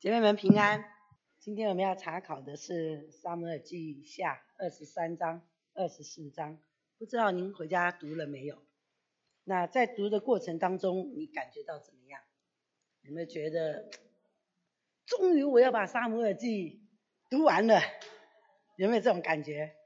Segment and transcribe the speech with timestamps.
[0.00, 0.82] 姐妹们平安，
[1.40, 6.58] 今天我们要查考的是《撒母耳记下》二十三章、二十四章，
[6.96, 8.62] 不知道您回家读了没有？
[9.44, 12.18] 那在读的过程当中，你感觉到怎么样？
[13.02, 13.90] 有没有觉得，
[15.04, 16.80] 终于我要把《撒母耳记》
[17.28, 17.78] 读完了？
[18.76, 19.76] 有没有这种感觉？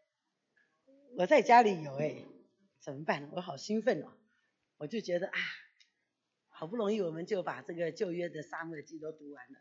[1.16, 2.24] 我在家里有哎，
[2.78, 3.28] 怎么办？
[3.32, 4.12] 我好兴奋哦！
[4.76, 5.38] 我就觉得啊，
[6.50, 9.58] 好不容易我们就把这个旧约的《撒母耳记》都读完了。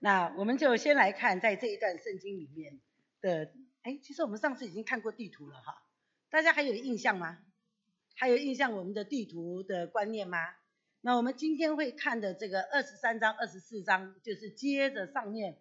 [0.00, 2.78] 那我们就先来看，在这一段圣经里面
[3.20, 3.52] 的，
[3.82, 5.82] 哎，其实我们上次已经看过地图了哈，
[6.30, 7.38] 大家还有印象吗？
[8.14, 10.38] 还有印象我们的地图的观念吗？
[11.00, 15.58] 那我们今天会看的这个二十三章、二十四章，就是接着上面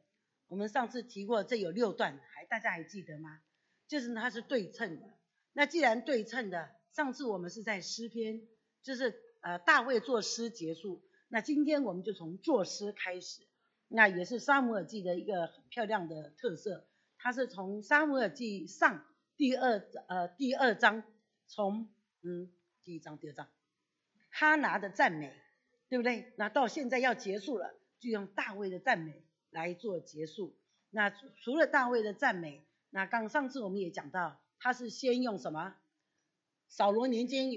[0.48, 3.40] 我们上次提过，这有六段，还大家还记得吗？
[3.88, 5.06] 就是它是对称的。
[5.54, 8.48] 那既然对称的，上次我们是在诗篇，
[8.84, 13.47] 就是呃大卫作诗结束，那今天我们就从作诗开始。
[13.90, 16.86] 那也是沙姆尔记的一个很漂亮的特色，
[17.18, 21.04] 它是从沙姆尔记上第二呃第二章，
[21.48, 21.90] 从
[22.22, 22.52] 嗯
[22.84, 23.48] 第一章第二章，
[24.30, 25.34] 哈拿的赞美，
[25.90, 26.34] 对不对？
[26.38, 30.56] 那到现在要结束了，就用大卫的赞美来做结束。
[30.90, 35.76] 那除了大卫的赞美，那刚上次我们也讲到，他是先用什么？
[36.68, 37.50] 扫罗年间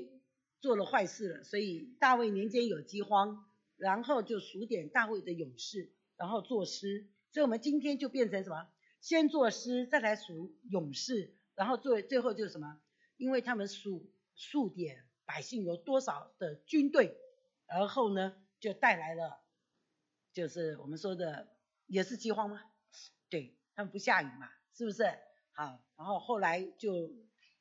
[0.60, 3.44] 做了坏事了，所以大卫年间有饥荒，
[3.76, 5.90] 然后就数点大卫的勇士。
[6.20, 8.68] 然后作诗，所以我们今天就变成什么？
[9.00, 12.78] 先作诗，再来数勇士，然后最最后就是什么？
[13.16, 17.16] 因为他们数数点百姓有多少的军队，
[17.66, 19.40] 然后呢就带来了，
[20.34, 21.48] 就是我们说的
[21.86, 22.60] 也是饥荒吗？
[23.30, 25.04] 对他们不下雨嘛，是不是？
[25.52, 27.10] 好，然后后来就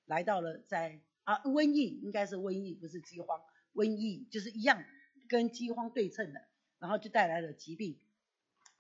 [0.03, 3.41] 来到了在啊瘟疫，应该是瘟疫，不是饥荒，
[3.73, 4.83] 瘟疫就是一样
[5.29, 6.41] 跟饥荒对称的，
[6.79, 7.97] 然后就带来了疾病。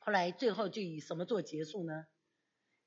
[0.09, 2.07] 后来最后就以什么做结束呢？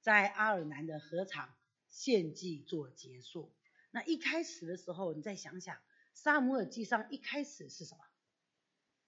[0.00, 1.54] 在阿尔南的河场
[1.88, 3.54] 献祭做结束。
[3.92, 5.80] 那一开始的时候，你再想想，
[6.14, 8.00] 沙姆尔记上一开始是什么？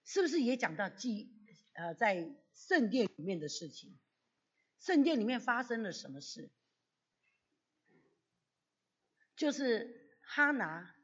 [0.04, 1.28] 是不是也讲到祭
[1.72, 3.98] 呃在圣殿里面的事情？
[4.78, 6.52] 圣殿里面发生了什么事？
[9.34, 10.94] 就是哈拿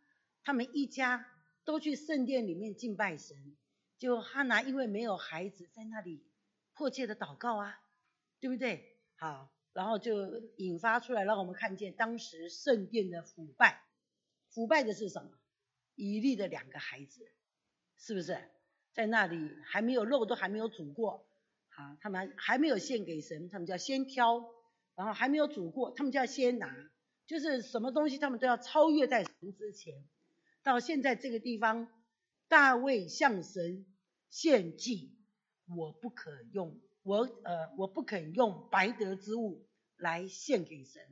[0.45, 1.27] 他们一家
[1.65, 3.57] 都去圣殿里面敬拜神，
[3.99, 6.30] 就哈拿因为没有孩子在那里。
[6.81, 7.79] 迫切的祷告啊，
[8.41, 8.97] 对不对？
[9.17, 13.83] 好，然后就引发出来，让我们看见当时圣殿的腐败。
[14.49, 15.31] 腐败的是什么？
[15.95, 17.31] 以利的两个孩子，
[17.99, 18.35] 是不是
[18.95, 21.27] 在那里还没有肉都还没有煮过？
[21.69, 24.43] 好，他们还没有献给神，他们就要先挑，
[24.95, 26.75] 然后还没有煮过，他们就要先拿，
[27.27, 30.03] 就是什么东西他们都要超越在神之前。
[30.63, 31.93] 到现在这个地方，
[32.49, 33.85] 大卫向神
[34.31, 35.20] 献祭。
[35.77, 39.67] 我不可用我呃我不肯用白得之物
[39.97, 41.03] 来献给神，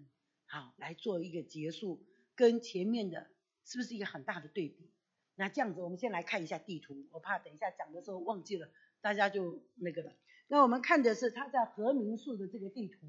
[0.47, 2.05] 好来做一个结束，
[2.35, 3.27] 跟前面的
[3.65, 4.91] 是不是一个很大的对比？
[5.35, 8.69] 那这样子我们先来看一下地图，我怕等一下讲的时候忘记了，
[9.01, 10.13] 大家就那个了。
[10.49, 13.07] 那我们看的是他在和民树的这个地图，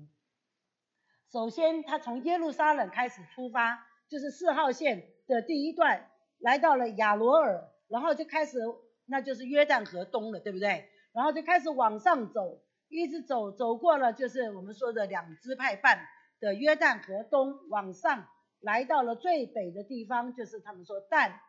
[1.31, 8.60] 首先他从耶路撒冷开始出发，就是四号线的第一段，来到了亚罗尔，然后就开始
[9.06, 10.90] 那就是约旦河东了，对不对？
[11.12, 16.06] 然后就开始往上走，一直走，走过了就是我们说的两支派半
[16.40, 18.28] 的约旦河东，往上
[18.59, 21.40] 来到了最北的地方，就是他们说但，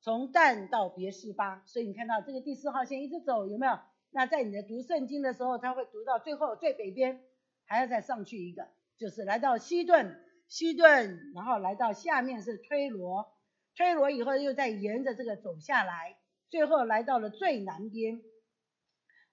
[0.00, 3.78] 从但到别是巴，所以你看到这个第四号线一直走有没有？
[4.10, 7.20] 那在你的读圣经的时候，他会读到最后最北边，
[7.66, 10.18] 还要再上去一个，就是来到西顿，
[10.48, 13.30] 西顿，然后来到下面是推罗，
[13.76, 16.16] 推罗以后又再沿着这个走下来，
[16.48, 18.22] 最后来到了最南边。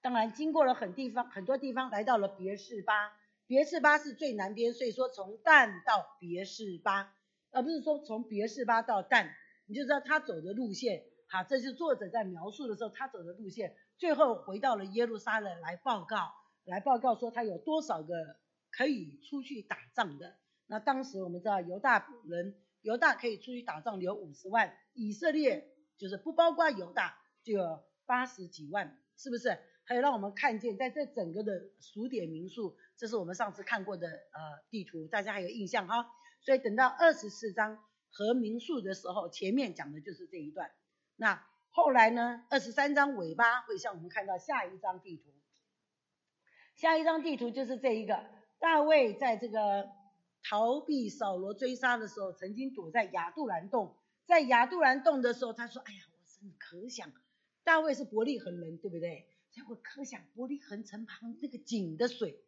[0.06, 3.12] 当然，经过了很地方很多地方，来到了别是巴。
[3.48, 7.12] 别是巴是最南边，所以说从旦到别是巴，
[7.50, 9.28] 而不是说从别是巴到旦，
[9.66, 11.02] 你就知道他走的路线。
[11.26, 13.74] 好，这是作者在描述的时候他走的路线。
[13.98, 16.32] 最后回到了耶路撒冷来报告，
[16.66, 18.14] 来报告说他有多少个
[18.70, 20.36] 可以出去打仗的。
[20.68, 25.66] 那当时我们知道犹大人，犹大可以出去打仗有五十万，以色列
[25.98, 29.58] 就是不包括犹大就有八十几万，是不是？
[29.86, 36.10] 还有让我们看见，在这整个的数点民数，这是我们上次看过的呃地图，大家还有印象哈？
[36.42, 37.78] 所以等到二十四章
[38.10, 40.70] 和民数的时候，前面讲的就是这一段。
[41.14, 45.30] 那后来呢，二十三章尾巴会向我们看到下一张地图，
[46.74, 48.24] 下一张地图就是这一个
[48.58, 49.88] 大卫在这个
[50.42, 53.96] 逃避扫罗追杀的时候，曾经躲在亚杜兰洞，
[54.26, 57.12] 在亚杜兰洞的时候，他说：“哎呀，我真的可想。”
[57.62, 59.26] 大卫是伯利恒人，对不对？
[59.56, 62.44] 所以我可想伯利恒城旁那个井的水，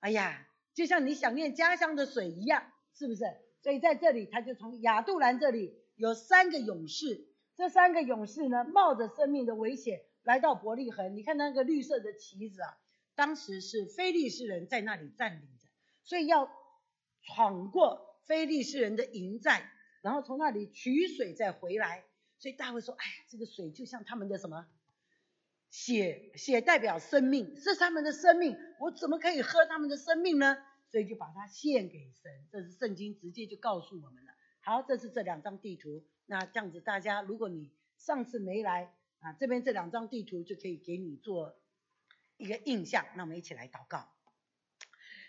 [0.00, 3.24] 哎呀，就像你想念家乡的水一样，是不是？
[3.62, 11.16] 所以在这里，他就从亚杜兰这里有三个勇士，这三个勇士呢，冒着生命的危险来到伯利恒。
[11.16, 12.76] 你看那个绿色的旗子啊，
[13.14, 15.68] 当时是非利士人在那里占领着，
[16.02, 16.50] 所以要
[17.22, 19.70] 闯过非利士人的营寨，
[20.02, 22.02] 然后从那里取水再回来。
[22.40, 24.66] 所以大卫说：“哎呀，这个水就像他们的什么
[25.70, 30.56] 血，血代表生命，是他们的生命，我怎么可以喝他们的生命呢？”
[30.90, 34.32] 所以就把它献给神，这是圣经直接就告诉我们了。
[34.60, 36.04] 好，这是这两张地图。
[36.26, 41.56] 那这样子，大家如果你上次没来啊，这边这两张地图就可以给你做
[42.36, 43.06] 一个印象。
[43.14, 44.08] 那我们一起来祷告。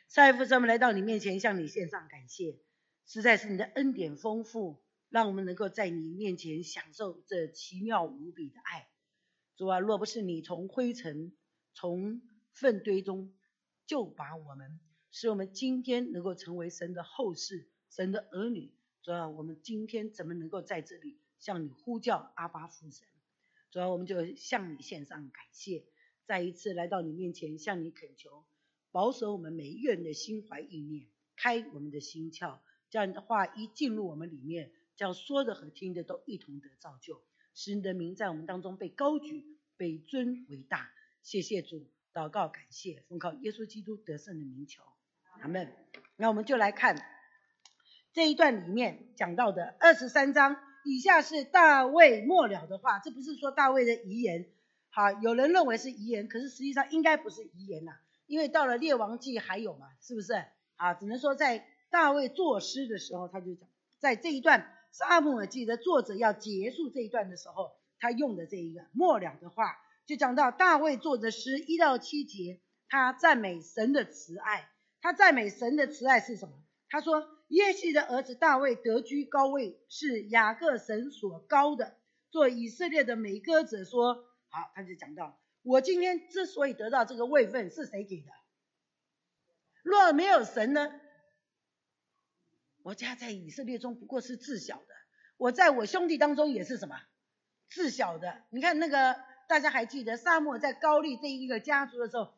[0.07, 2.57] 在父神，我们来到你面前，向你献上感谢，
[3.05, 8.87] 实在是你的恩典丰富，让我们能够在你面前享受这奇妙无比的爱。
[9.55, 11.33] 主啊，若不是你从灰尘、
[11.73, 12.21] 从
[12.51, 13.33] 粪堆中
[13.85, 14.79] 救拔我们。
[15.13, 18.71] 使我们今天能够成为神的后世、神的儿女。
[19.03, 23.05] 主要我们今天怎么能够在这里向你呼叫阿巴父神？
[23.71, 25.83] 主要我们就向你献上感谢，
[26.23, 28.45] 再一次来到你面前向你恳求，
[28.91, 32.59] 保守我们每一个人的心怀意念，开我们的心窍，
[32.89, 37.21] 这样的话一进入我们里面，叫说的和听的都一同得造就，
[37.53, 39.45] 使你的名在我们当中被高举、
[39.77, 40.89] 被尊为大。
[41.21, 44.83] 谢谢主，祷告感谢，奉靠耶稣基督得胜的名求。
[45.39, 45.71] 阿门。
[46.15, 46.95] 那我们就来看
[48.13, 54.47] 这一段里面讲到的二十三章，以下是大卫末了的话，这不是说大卫的遗言。
[54.89, 57.93] 好，有人认为是遗言，可是实际上应该不是遗言呐，
[58.25, 60.33] 因为到了列王记还有嘛，是不是？
[60.75, 63.69] 啊，只能说在大卫作诗的时候，他就讲，
[63.99, 74.69] 在这一段撒母耳记的作者要结束这一段的时候，他用的这一个末了的话，就讲到大卫作的诗一到七节，他赞美神的慈爱。
[75.01, 76.53] 他赞美神的慈爱是什么？
[76.89, 81.95] 他说耶西的儿子大卫得居高位，是雅各神所高的。
[82.29, 88.27] 做以色列的美歌者说：“好，他就讲到，我今天之所以得到这个位分，是谁给的？
[89.83, 90.91] 若没有神呢？
[92.83, 94.93] 我家在以色列中不过是自小的，
[95.37, 96.99] 我在我兄弟当中也是什么
[97.69, 98.43] 自小的。
[98.49, 99.15] 你看那个，
[99.47, 102.33] 大家还记得沙漠在高丽这一个家族的时候？”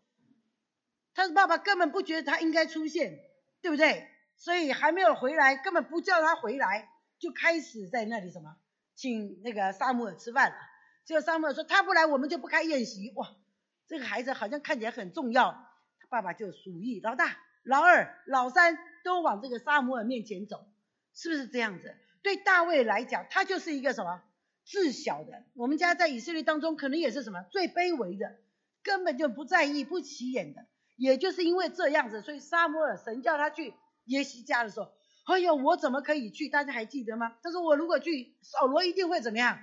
[1.15, 3.19] 他的爸爸根本不觉得他应该出现，
[3.61, 4.07] 对不对？
[4.35, 6.89] 所以还没有回来，根本不叫他回来，
[7.19, 8.57] 就开始在那里什么，
[8.95, 10.57] 请那个沙姆尔吃饭了。
[11.05, 13.13] 结果沙姆尔说他不来，我们就不开宴席。
[13.15, 13.35] 哇，
[13.87, 15.51] 这个孩子好像看起来很重要。
[15.51, 20.65] 他爸爸就数一老大、老二、老三都往这个沙摩尔面前走，
[21.13, 21.95] 是不是这样子？
[22.21, 24.23] 对大卫来讲，他就是一个什么
[24.65, 25.43] 自小的。
[25.55, 28.37] 我们家在以色列当中，可能也是什么最卑微的，
[28.81, 30.65] 根本就不在意、不起眼的。
[30.95, 33.73] 也就是因为这样子，所以沙摩尔神叫他去
[34.05, 34.91] 耶西家的时候，
[35.25, 36.49] 哎呦，我怎么可以去？
[36.49, 37.35] 大家还记得吗？
[37.41, 39.59] 他说我如果去，扫罗一定会怎么样？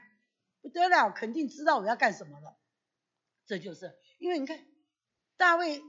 [0.60, 2.58] 不得了，肯定知道我要干什么了。
[3.46, 4.60] 这就是因为你看，
[5.36, 5.82] 大卫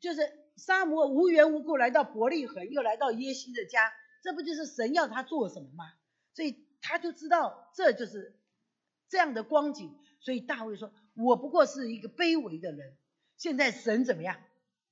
[0.00, 5.92] 就是沙摩无缘无故来到伯利恒，又来到耶西的家，这不就是神要他做什么吗？
[6.34, 8.38] 所以他就知道这就是
[9.08, 9.98] 这样的光景。
[10.20, 12.96] 所以大卫说，我不过是一个卑微的人，
[13.36, 14.40] 现在神怎么样？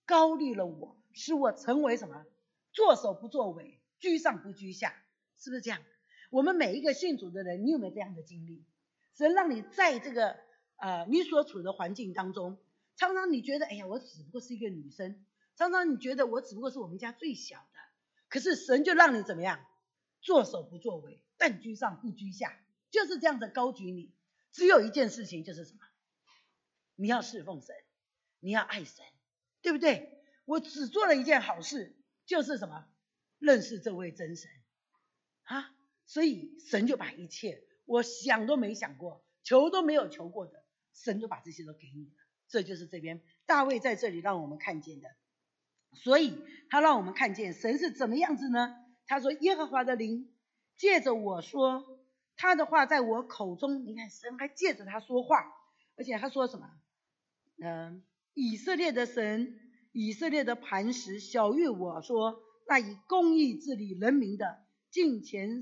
[0.04, 2.24] 高立了我，使我成为什么？
[2.72, 4.92] 作首不作尾，居上不居下，
[5.38, 5.80] 是不是这样？
[6.30, 8.64] 我们每一个信主的人，你有没有这样的经历？
[9.16, 10.36] 神让你在这个
[10.76, 12.58] 呃你所处的环境当中，
[12.96, 15.24] 常常你觉得，哎呀，我只不过是一个女生，
[15.60, 17.78] 常常你觉得我只不过是我们家最小的，
[18.30, 19.62] 可是神就让你怎么样？
[20.22, 22.58] 作首不作尾，但居上不居下，
[22.90, 24.10] 就是这样的高举你。
[24.52, 25.80] 只有一件事情，就是什么？
[26.94, 27.76] 你要侍奉神，
[28.38, 29.04] 你要爱神。
[29.60, 30.24] 对不对？
[30.46, 32.86] 我只做了一件好事，就是什么？
[33.38, 34.50] 认识这位真神
[35.42, 35.76] 啊！
[36.06, 40.64] 所以神就把一切我想都没想过、求都没有求过的，
[40.94, 42.14] 神就把这些都给你了。
[42.48, 45.10] 这就是这边大卫在这里让我们看见的。
[45.92, 48.76] 所以他让我们看见神是怎么样子呢？
[49.06, 50.32] 他说：“耶和华的灵
[50.76, 51.84] 借着我说，
[52.36, 53.84] 他的话在我口中。
[53.84, 55.36] 你看，神还借着他说话，
[55.96, 56.70] 而且他说什么？
[57.62, 59.58] 嗯。”以色列的神，
[59.90, 65.60] 以色列的磐石，小玉我说，那以公义治理人民的，敬虔，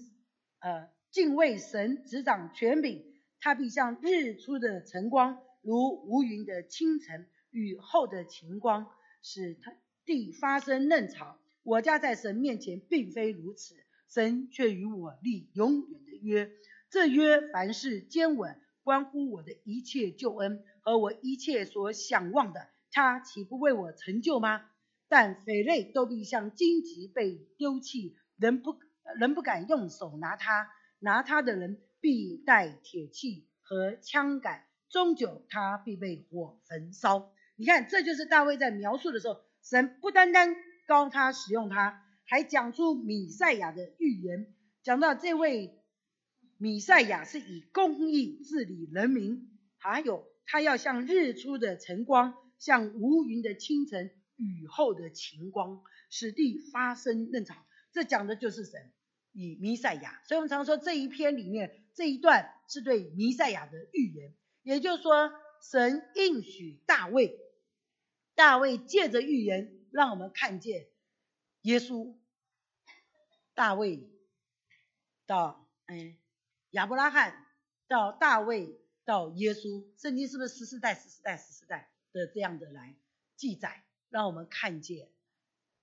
[0.60, 3.02] 呃，敬畏神，执掌权柄，
[3.40, 8.86] 他必像日出的晨光，如无云的清晨，雨后的晴光，
[9.22, 9.72] 使他
[10.08, 11.38] 地发生嫩草。
[11.62, 13.74] 我家在神面前并非如此，
[14.08, 16.50] 神却与我立永远的约，
[16.88, 18.58] 这约凡事坚稳。
[18.82, 24.64] 关乎我的一切救恩和我一切所想望的，他岂不为我成就吗？
[25.08, 28.78] 但匪类都必像荆棘被丢弃，人不
[29.18, 37.30] 人不敢用手拿它，拿它的人必带铁器和枪杆，终究他必被火焚烧。
[37.56, 39.38] 你看，这就是大卫在描述的时候，
[39.68, 40.56] 神不单单
[40.86, 45.82] 高他使用他，还讲出米赛亚的预言，讲到这位
[46.56, 54.10] 米赛亚是以公义治理人民，还有他要像日出的晨光，像无云的清晨。
[54.40, 57.56] 雨后的晴光，使地发生嫩草，
[57.90, 58.92] 这讲的就是神
[59.32, 60.22] 以弥赛亚。
[60.28, 64.32] 所以我们常说这一篇里面这一段是对弥赛亚的预言，
[64.62, 67.36] 也就是说神应许大卫，
[68.38, 70.86] 大卫借着预言让我们看见
[71.62, 72.14] 耶稣，
[73.52, 74.08] 大卫
[75.26, 76.16] 到嗯
[76.70, 77.44] 亚伯拉罕
[77.88, 82.94] 到大卫到耶稣，圣经是不是十四代十四代十四代的这样的来
[83.34, 83.82] 记载？
[84.08, 85.08] 让我们看见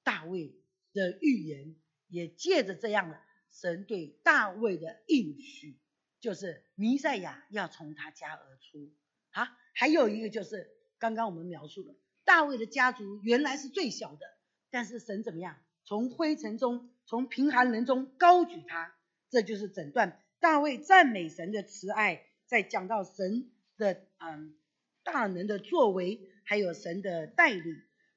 [0.01, 0.55] 大卫
[0.93, 1.75] 的预言，
[2.07, 3.19] 也借着这样的
[3.51, 5.77] 神对大卫的应许，
[6.21, 8.93] 就是弥赛亚要从他家而出。
[9.31, 11.93] 啊，还有一个就是刚刚我们描述的，
[12.25, 14.25] 大卫的家族原来是最小的，
[14.71, 15.55] 但是神怎么样？
[15.85, 18.95] 从灰尘中，从贫寒人中高举他，
[19.29, 24.55] 这就是整段大卫赞美神的慈爱，在讲到神的嗯
[25.03, 27.63] 大能的作为，还有神的带领。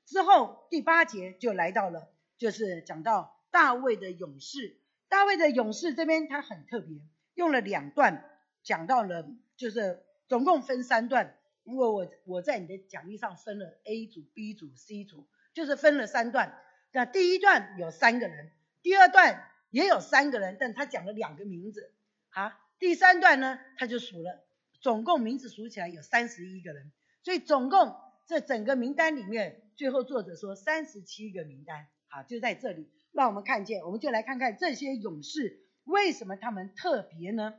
[0.06, 4.80] 之后第八节就来到了，就是讲到大卫的勇士。
[5.10, 6.98] 大卫的勇士这边他很特别，
[7.34, 8.24] 用了两段
[8.62, 11.37] 讲到了，就是总共分三段。
[11.68, 16.58] 因为我我在你的讲义上分了 A 组、B 组、C 组，就是分了三段。
[16.92, 18.50] 那第一段有三个人，
[18.82, 21.92] 第二段也有三个人，但他讲了两个名字。
[22.30, 24.46] 啊，第三段呢他就数了，
[24.80, 26.90] 总共名字数起来有三十一个人，
[27.22, 27.94] 所以总共
[28.26, 29.62] 这整个名单里面。
[29.76, 37.54] 最后作者说三十七个名单，好就在这里，让我们看见，我们就来看看这些勇士为什么他们特别呢？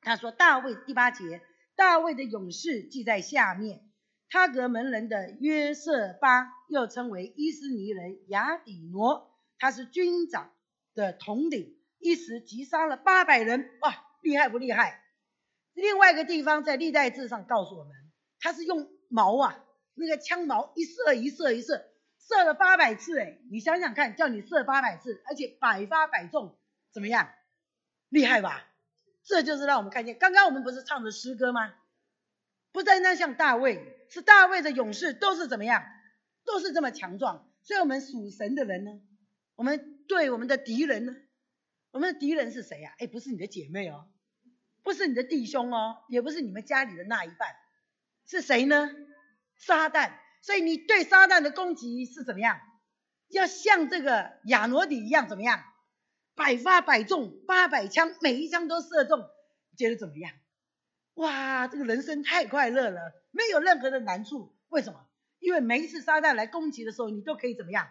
[0.00, 1.40] 他说大卫第八节，
[1.76, 3.88] 大卫的勇士记在下面，
[4.28, 10.52] 他格门人的约瑟巴，又称为伊斯尼人雅底挪，他是军长
[10.94, 15.02] 的统领，一时击杀了八百人，哇，厉害不厉害？
[15.74, 17.92] 另外一个地方在历代志上告诉我们，
[18.40, 19.62] 他是用矛啊。
[19.98, 21.86] 那个枪矛一射一射一射，
[22.18, 26.58] 射了八百次哎，你想想看，叫你射八百次，而且百发百中，
[26.92, 27.30] 怎么样？
[28.08, 28.66] 厉害吧？
[29.26, 31.74] 这就是让我们看见，刚刚我们不是唱的诗歌吗？
[32.72, 35.84] 不单单像大卫，是大卫的勇士都是怎么样？
[36.44, 37.50] 都是这么强壮。
[37.62, 38.92] 所以我们属神的人呢，
[39.56, 41.16] 我们对我们的敌人呢，
[41.90, 42.94] 我们的敌人是谁呀？
[42.98, 44.06] 哎，不是你的姐妹哦，
[44.84, 47.56] 不是你的弟兄哦，也不是你们家里的那一半，
[48.26, 48.88] 是谁呢？
[49.56, 52.60] 撒旦，所以你对撒旦的攻击是怎么样？
[53.28, 55.64] 要像这个亚罗底一样怎么样？
[56.36, 59.26] 百发百中，八百枪，每一枪都射中，
[59.74, 60.32] 觉得怎么样？
[61.14, 64.54] 哇，这个人生太快乐了，没有任何的难处。
[64.68, 65.08] 为什么？
[65.38, 67.88] 因为每一次撒旦来攻击的时候，你都可以怎么样？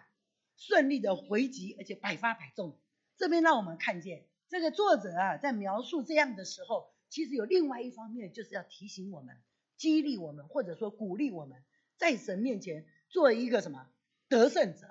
[0.56, 2.78] 顺利的回击，而且百发百中。
[3.16, 9.36] 这边让我们看见，这个作者啊，在描述这样的时候，其实有另外一方面，就是要提醒我们。
[9.76, 11.64] 激励我们，或者说鼓励我们，
[11.98, 13.88] 在神面前做一个什么
[14.28, 14.86] 得胜者？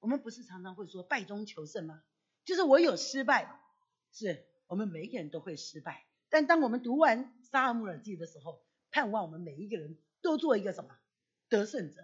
[0.00, 2.02] 我们不是常常会说败中求胜吗？
[2.46, 3.60] 就是我有失败，
[4.12, 6.06] 是我们每个人都会失败。
[6.30, 10.96] 但当我们读完撒母耳记的时候，盼望我们每一个人都做一个什么
[11.48, 12.00] 得胜者。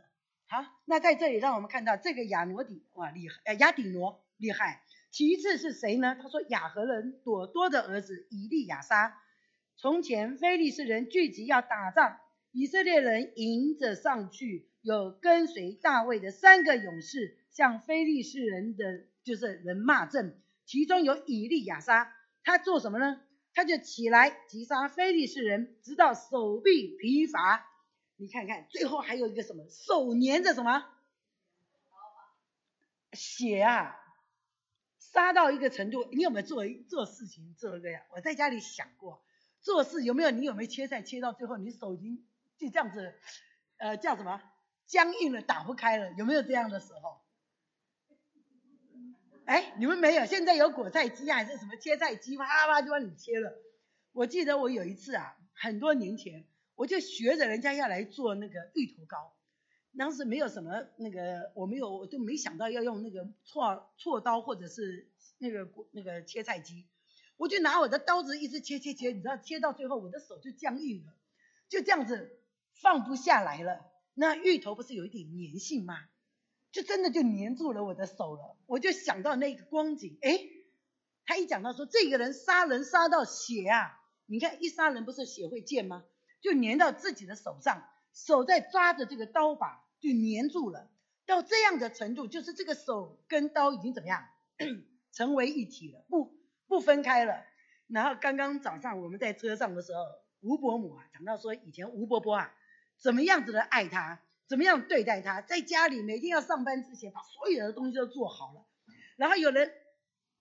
[0.49, 4.83] 好，那在这里让我们看到这个亚罗底哇厉害，亚底挪厉害。
[5.11, 6.17] 其次是谁呢？
[6.21, 9.19] 他说亚和人朵多的儿子以利亚撒。
[9.77, 12.19] 从前非利士人聚集要打仗，
[12.51, 23.21] 以色列人迎着上去，有跟随大卫的三个勇士向非利士人的就是人骂阵，其中有以利亚撒，他做什么呢？
[23.55, 27.67] 他就起来击杀非利士人，直到手臂疲乏。
[28.17, 29.67] 你看看，最后还有一个什么？
[29.69, 30.87] 手粘着什么？
[33.13, 33.99] 血啊！
[34.99, 38.03] 杀到一个程度，你有没有做做事情做这样？
[38.15, 39.23] 我在家里想过。
[39.61, 40.31] 做事有没有？
[40.31, 42.25] 你有没有切菜切到最后，你手已经
[42.59, 43.15] 就这样子，
[43.77, 44.43] 呃，叫什么？
[44.87, 47.22] 僵硬了，打不开了，有没有这样的时候？
[49.53, 50.25] 哎，你们没有？
[50.25, 53.53] 现在有果菜机还是什么切菜机，啪啪就帮你切了。
[54.13, 59.37] 我记得我有一次啊，很多年前，我就学着人家要来做那个芋头糕，
[59.99, 66.87] 当时没有什么那个，我没有，我都没想到要用那个锉锉刀或者是那个那个切菜机。
[67.37, 71.13] 我就拿我的刀子一直切切切，你知道切到最后我的手就僵硬了，
[71.69, 72.41] 就这样子
[72.81, 73.85] 放不下来了。
[74.15, 75.99] 那芋头不是有一点粘性吗？
[76.73, 78.57] 就真的就粘住了我的手了。
[78.67, 80.41] 我就想到那个光景，哎，
[81.25, 86.05] 他一讲到说这个人杀人杀到血啊，你看一杀人不是血会溅吗？
[86.41, 90.91] 就粘到自己的手上，手在抓着这个刀把就粘住了。
[91.25, 94.27] 到这样的程度，就是这个手跟刀已经怎么样，
[95.13, 96.35] 成为一体了，不
[96.67, 97.45] 不分开了。
[97.87, 100.01] 然后刚刚早上我们在车上的时候，
[100.41, 102.53] 吴伯母啊讲到说，以前吴伯伯啊
[102.99, 104.21] 怎么样子的爱他，
[104.53, 108.67] 怎么样对待他，在家里每天要上班之前把所有的东西都做好了。
[109.17, 109.73] 然后有人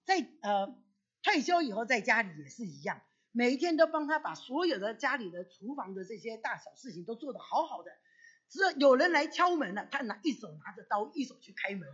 [0.04, 0.76] 在呃
[1.24, 3.02] 退休以后在家里也是一样，
[3.32, 7.92] 每一天都帮他把所有的家里的厨房的这些大小事情都做得好好的。
[8.50, 11.88] 只要有人来敲门了，他拿一手拿着刀，一手去开门，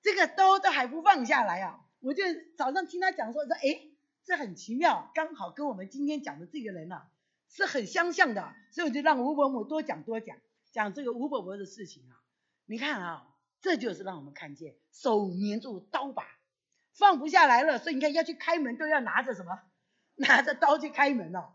[0.00, 1.80] 这个刀都还不放下来啊！
[2.00, 2.22] 我就
[2.56, 3.90] 早上听他讲说说，哎，
[4.24, 7.10] 这很奇妙，刚好跟我们今天讲的这个人啊
[7.50, 10.38] 是很相像的，所以我就让吴伯母多讲多讲，
[10.78, 12.14] 讲这个吴伯伯的事情啊。
[12.66, 13.26] 你看啊，
[13.60, 16.24] 这就是让我们看见手粘住刀把，
[16.94, 19.60] 放不下来了，所以你看要去开门都要拿着什么？
[20.14, 21.54] 拿着刀去开门哦。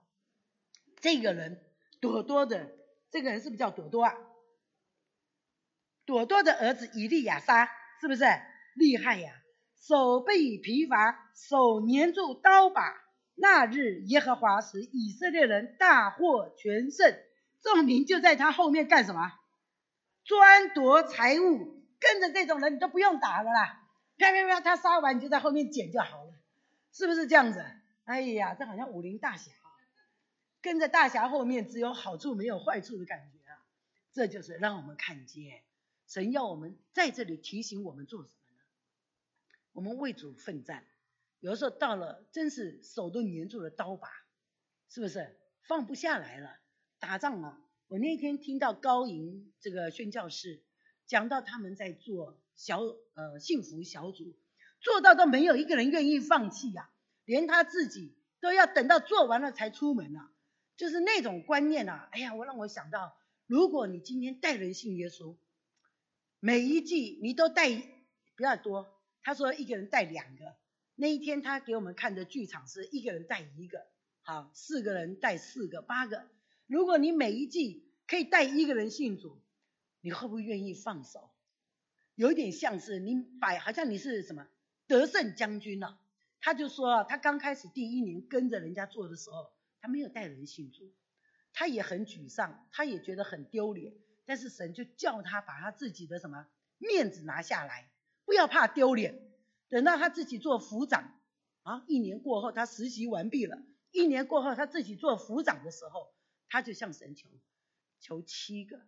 [0.99, 1.63] 这个人
[2.01, 2.69] 朵朵的。
[3.11, 4.13] 这个人是不是叫朵朵啊？
[6.05, 7.69] 朵朵的儿子以利亚撒
[8.01, 8.25] 是不是
[8.75, 9.31] 厉害呀？
[9.79, 13.01] 手背疲乏，手粘住刀把。
[13.35, 17.15] 那日耶和华使以色列人大获全胜，
[17.63, 19.33] 众民就在他后面干什么？
[20.23, 21.81] 专夺财物。
[22.05, 26.33] 跟着这种人，你都不用打了啦，啪啪啪，他杀完你就在后面捡就好了，
[26.91, 27.65] 是不是这样子？
[28.03, 29.53] 哎呀，这好像武林大侠。
[30.61, 33.55] 跟着大侠后面，只有好处没有坏处的感觉啊！
[34.11, 35.63] 这就是让我们看见
[36.05, 38.63] 神要我们在这里提醒我们做什么呢？
[39.71, 40.85] 我们为主奋战，
[41.39, 44.09] 有的时候到了真是手都粘住了刀把，
[44.89, 46.59] 是不是放不下来了？
[47.03, 47.59] 打仗啊！
[47.89, 50.63] 我那天听到高营这个宣教士
[51.05, 54.33] 讲到他们在做小呃幸福小组，
[54.79, 56.89] 做到都没有一个人愿意放弃呀，
[57.25, 60.31] 连他自己都要等到做完了才出门啊。
[60.77, 65.35] 就是那种观念啊，哎呀，我让我想到，如果你今天带人信耶稣，
[66.39, 67.69] 每一季你都带
[68.37, 70.55] 不要多，他说一个人带两个，
[70.95, 73.85] 那一天他给我们看的剧场是一个人带一个，
[74.21, 76.29] 好，四个人带四个，八个。
[76.67, 79.41] 如果你每一季可以带一个人信主，
[80.01, 81.31] 你会不会愿意放手？
[82.15, 84.47] 有一点像是你摆，好像你是什么
[84.87, 85.99] 得胜将军了。
[86.39, 89.51] 他就说，他刚开始第一年跟着人家做的时候。
[89.85, 90.93] 他没有带人信主，
[91.51, 93.93] 他也很沮丧，他也觉得很丢脸。
[94.23, 96.47] 但是神就叫他把他自己的什么
[96.77, 97.91] 面子拿下来，
[98.23, 99.19] 不要怕丢脸。
[99.67, 101.19] 等到他自己做府长
[101.63, 106.13] 啊，一年过后他实习完毕了，一年过后他自己做府长的时候，
[106.53, 107.27] 他就向神求，
[107.99, 108.79] 求七个。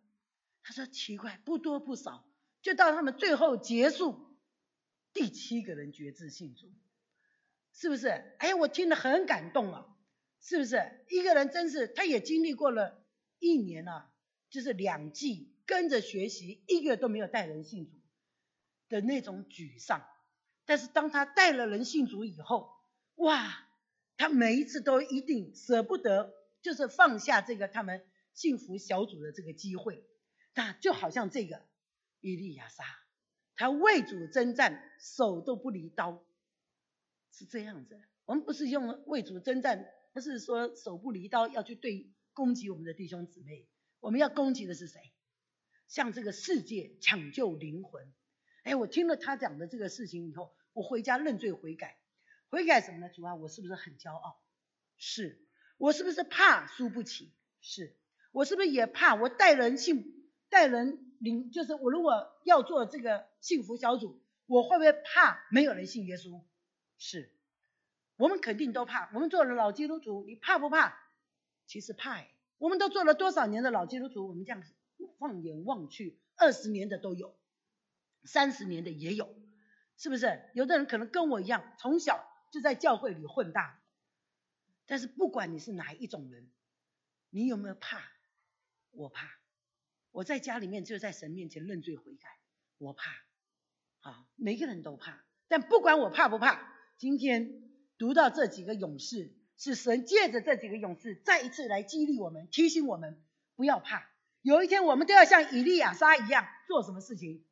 [0.62, 2.24] 他说奇怪，不多不少，
[2.62, 4.38] 就到他们最后结束，
[5.14, 6.72] 第七个人决志信主，
[7.74, 8.10] 是不是？
[8.38, 9.98] 哎，我听得很感动啊。
[10.42, 13.04] 是不是一个人真是他也经历过了
[13.40, 14.12] 一年了，
[14.52, 18.00] 就是两季跟着学习，一个都没有带人信主
[18.90, 20.08] 的那种沮丧。
[20.66, 22.72] 但是当他带了人信主以后，
[23.16, 23.68] 哇，
[24.18, 26.32] 他每一次都一定舍不得，
[26.66, 30.04] 就是放下这个他们幸福小组的这个机会。
[30.56, 31.62] 那就好像这个
[32.22, 32.84] 伊利亚撒，
[33.56, 36.26] 他为主征战，手都不离刀，
[37.32, 38.02] 是这样子。
[38.26, 39.86] 我们不是用为主征战。
[40.12, 43.68] 不是说手不离刀要去对攻击我们的弟兄姊妹，
[44.00, 45.12] 我们要攻击的是谁？
[45.88, 48.12] 向这个世界抢救灵魂。
[48.64, 52.00] 哎，我听了他讲的这个事情以后，我回家认罪悔改。
[52.48, 53.10] 悔改什么呢？
[53.10, 54.42] 主啊，我是不是很骄傲？
[54.98, 55.46] 是。
[55.78, 57.32] 我是不是怕输不起？
[57.62, 57.96] 是。
[58.32, 61.52] 我是不是也怕我带人幸带人领？
[61.52, 66.42] 就是我如果要做这个幸福小组，我会不会怕没有人信耶稣？
[66.98, 67.32] 是。
[68.18, 69.10] 我们肯定都怕。
[69.14, 70.98] 我们做了老基督徒，你怕不怕？
[71.66, 72.24] 其实怕。
[72.58, 74.28] 我们都做了多少年的老基督徒？
[74.28, 74.64] 我们这样
[75.20, 77.36] 放眼望去，二十年的都有，
[78.24, 79.36] 三十年的也有，
[79.98, 80.50] 是不是？
[80.54, 83.82] 有的人可能跟我一样，从小就在教会里混大。
[84.86, 86.50] 但是不管你是哪一种人，
[87.30, 88.02] 你有没有怕？
[88.92, 89.30] 我怕。
[90.12, 92.28] 我在家里面就在神面前认罪悔改，
[92.78, 93.12] 我怕。
[94.02, 95.24] 啊，每个人都怕。
[95.48, 97.62] 但不管我怕不怕，今天。
[97.98, 103.24] 读到这几个勇士，是神借着这几个勇士再一次来激励我们，提醒我们
[103.56, 104.12] 不要怕。
[104.42, 107.46] 有一天我们都要像以利亚撒一样做什么事情？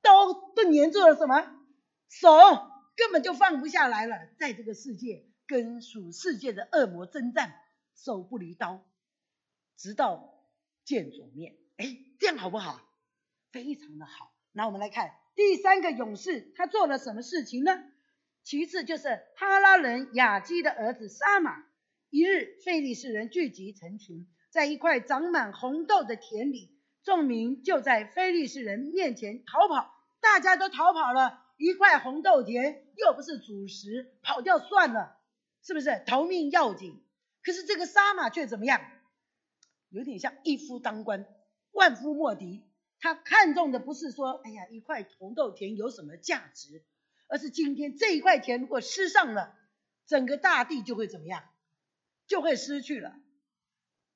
[0.00, 1.60] 刀都粘住了什么？
[2.08, 2.28] 手
[2.94, 7.52] 根本就放不下来了，在这个世界跟属世界的恶魔征战，
[7.94, 8.86] 手不离刀，
[9.76, 10.48] 直到
[10.82, 11.58] 见主面。
[11.76, 12.80] 哎，这样好不好？
[13.50, 14.32] 非常的好。
[14.52, 17.84] 那我们来看第三个勇士，他做了什么事情呢？
[18.42, 21.66] 其次就是哈拉人雅基的儿子沙马。
[22.08, 31.44] 一日，费利士人聚集成群，在一块长满红豆的田里，众民就在菲利士人面前逃跑，大家都逃跑了。
[31.58, 35.18] 一块红豆田又不是主食，跑掉算了，
[35.62, 36.02] 是不是？
[36.06, 37.02] 逃命要紧。
[37.42, 38.80] 可是这个沙马却怎么样？
[39.88, 41.26] 有点像一夫当关，
[41.72, 42.64] 万夫莫敌。
[43.00, 46.84] 他看中的不是说，哎呀，一块红豆田有什么价值，
[47.28, 49.58] 而是今天这一块田如果失上了，
[50.06, 51.42] 整个大地就会怎么样？
[52.26, 53.16] 就会失去了。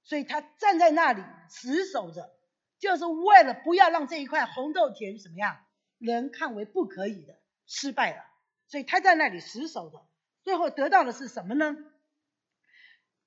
[0.04, 2.32] 所以他站在那里死守着，
[2.78, 5.58] 就是为了不要让这一块红豆田怎么样？
[5.98, 8.22] 人看为不可以的，失败了，
[8.68, 10.06] 所以他在那里死守着，
[10.46, 11.76] 最后得到的是什么呢？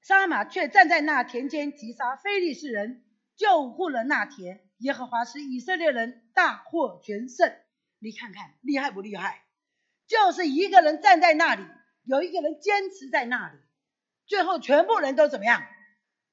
[0.02, 3.04] 沙马却站在那田间击杀非利士人，
[3.36, 4.66] 救护了那田。
[4.78, 7.54] 耶和华使以色列人大获全胜。
[8.00, 9.44] 你看看厉害不厉害？
[10.08, 11.64] 就是一个人站在那里，
[12.06, 13.60] 有一个人坚持在那里，
[14.26, 15.62] 最后全部人都怎么样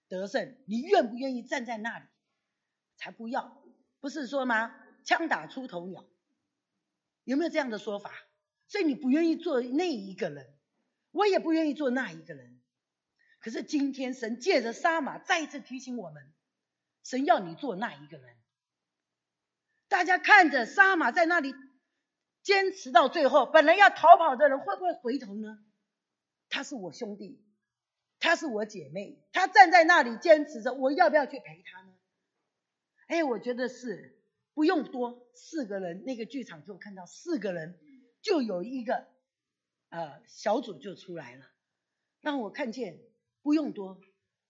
[0.09, 0.57] 得胜？
[0.69, 2.05] 你愿不愿意站在那里？
[2.95, 3.61] 才不要！
[3.99, 4.73] 不是说吗？
[5.03, 6.05] 枪打出头鸟。
[7.25, 8.13] 有没有这样的说法？
[8.69, 10.56] 所以你不愿意做那一个人，
[11.17, 12.61] 我也不愿意做那一个人。
[13.41, 16.33] 可是今天神借着沙马再一次提醒我们，
[17.03, 18.37] 神要你做那一个人。
[19.89, 21.55] 大家看着沙马在那里
[22.43, 25.59] 坚持到最后，本来要逃跑的人会不会回头呢？
[26.49, 27.45] 他是我兄弟，
[28.21, 31.93] 他是我姐妹，他站在那里坚持着，我要不要去陪他呢？
[33.09, 34.15] 哎，我觉得是。
[34.55, 37.79] 不用多，四个人那个剧场就看到四个人，
[38.23, 39.07] 就有一个
[39.97, 41.47] 呃小组就出来了，
[42.21, 43.01] 让我看见
[43.41, 43.99] 不用多，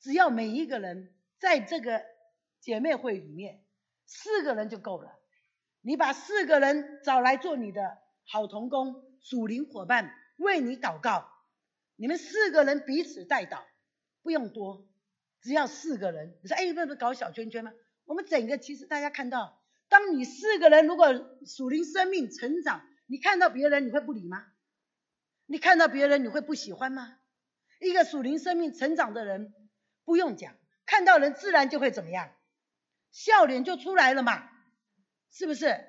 [0.01, 2.03] 只要每一个人在这个
[2.61, 3.65] 姐妹会里面，
[4.07, 5.13] 四个人就够了。
[5.83, 11.29] 你把四个人找来做你的好同工、属灵伙伴，为你祷告，
[11.95, 13.63] 你们四个人彼此带祷，
[14.23, 14.89] 不用多，
[15.43, 16.37] 只要四个人。
[16.43, 17.73] 你说哎，不是搞小圈圈吗？
[18.05, 19.63] 我们整个其实大家看到。
[19.89, 21.07] 当你四个人如果
[21.47, 24.45] 属灵生命成长，你看到别人你会不理吗？
[25.47, 27.19] 你看到别人你会不喜欢吗？
[27.81, 29.55] 一个属灵生命成长的人
[30.05, 32.35] 不用讲，看到人自然就会怎么样，
[33.13, 34.51] 笑脸就出来了嘛，
[35.31, 35.85] 是不是？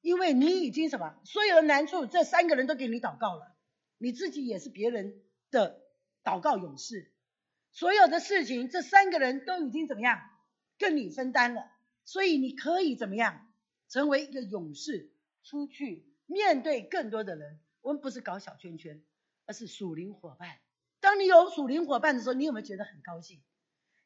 [0.00, 3.54] 因为你已经什么，所有的难处这三个人都给你祷告了，
[3.98, 5.82] 你自己也是别人的
[6.24, 7.12] 祷告勇士，
[7.72, 10.20] 所有的事情这三个人都已经怎么样
[10.78, 11.70] 跟你分担了。
[12.04, 13.52] 所以你可以怎么样
[13.88, 17.60] 成为一个勇士，出去面对更多的人。
[17.82, 19.02] 我们不是搞小圈圈，
[19.46, 20.58] 而是属灵伙伴。
[21.00, 23.42] 当你有属灵伙伴的时候，你有没有觉得很高兴？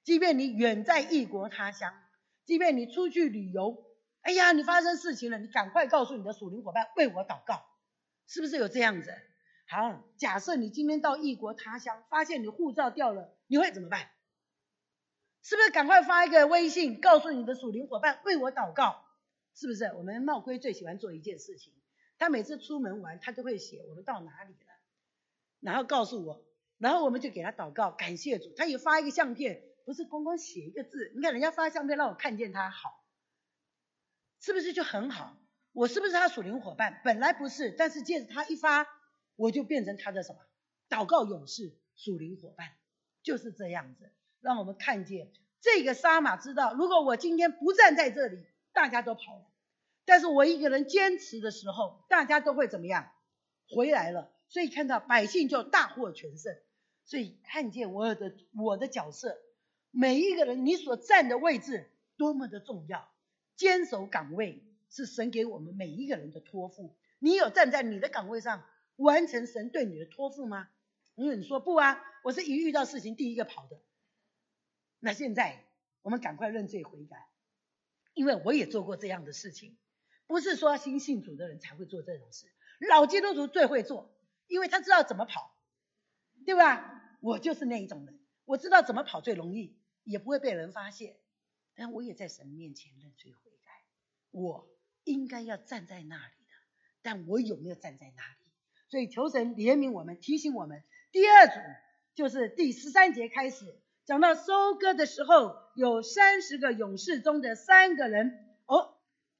[0.02, 1.92] 即便你远在异国他乡，
[2.44, 3.84] 即便你出去旅游，
[4.20, 7.64] 哎呀，你发生事情了，你赶快告诉你的属灵伙伴为我祷告，
[8.26, 9.12] 是不是有这样子？
[9.66, 14.10] 好，假设你今天到异国他乡，发现你护照掉了，你会怎么办？
[15.42, 19.04] 是不是赶快发一个微信，告诉你的属灵伙伴为我祷告？
[19.54, 19.84] 是不是？
[19.96, 21.72] 我们茂龟最喜欢做一件事情，
[22.24, 24.72] 他每次出门玩，他都会写我们到哪里了，
[25.60, 26.42] 然后告诉我，
[26.78, 28.50] 然后我们就给他祷告，感谢主。
[28.56, 33.04] 他也发一个相片，不是光光写一个字，你看人家发相片让我看见他好，
[34.40, 35.36] 是不是就很好？
[35.72, 37.02] 我是不是他属灵伙伴？
[37.04, 38.86] 本来不是，但是借着他一发，
[39.36, 40.38] 我就变成他的什么？
[40.88, 42.72] 祷告勇士，属灵伙伴，
[43.22, 44.10] 就是这样子。
[44.40, 49.44] 让我们看见这个沙马知道，如果我今天不站在这里，大家都跑了；
[50.04, 53.10] 但是我一个人坚持的时候，大家都会怎么样？
[53.68, 54.30] 回来了。
[54.48, 56.54] 所以看到百姓就大获全胜。
[57.04, 59.36] 所以看见我的我的角色，
[59.90, 63.12] 每一个人你所站的位置多么的重要，
[63.56, 66.96] 坚守岗位是神给我们每一个人的托付。
[67.18, 68.64] 你有站在你的岗位上
[68.96, 70.68] 完成神对你的托付吗？
[71.14, 73.80] 因为你说不啊，我是一遇到事情第一个跑的。
[74.98, 75.64] 那现在
[76.02, 77.28] 我们赶快认罪悔改，
[78.14, 79.76] 因为我也做过这样的事情，
[80.26, 82.46] 不是说新信主的人才会做这种事，
[82.88, 84.14] 老基督徒最会做，
[84.46, 85.54] 因为他知道怎么跑，
[86.46, 87.18] 对吧？
[87.20, 91.16] 我就是那一种人，我知道怎么跑最容易，也不会被人发现。
[91.74, 93.72] 但我也在神面前认罪悔改，
[94.30, 94.68] 我
[95.04, 96.54] 应该要站在那里的，
[97.02, 98.38] 但我有没有站在那里？
[98.88, 100.84] 所以求神怜悯我们，提醒我们。
[101.10, 101.54] 第二组
[102.14, 103.76] 就是第十三节开始。
[104.04, 108.93] 讲到收割的时候，有三十个勇士中的三个人，哦，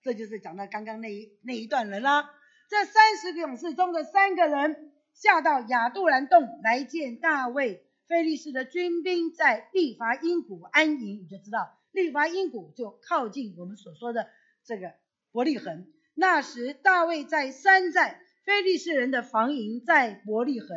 [0.04, 2.30] 这就是讲到刚刚那一那一段人啦。
[2.68, 7.86] 这三十个勇士中的三个人下到亚杜兰洞来见大卫。
[8.06, 14.28] 菲利士的军兵在利伐因谷安营，你就知道利伐因谷就靠近我们所说的
[14.62, 14.92] 这个
[15.32, 15.86] 伯利恒。
[16.14, 20.68] 那时大卫在山寨，菲利士人的防营在伯利恒。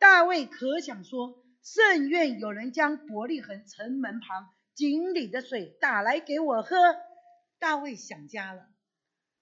[0.00, 6.76] 大卫可想说，甚愿有人将伯利恒城门旁井里的水打来给我喝。
[7.64, 8.68] 大卫想家了，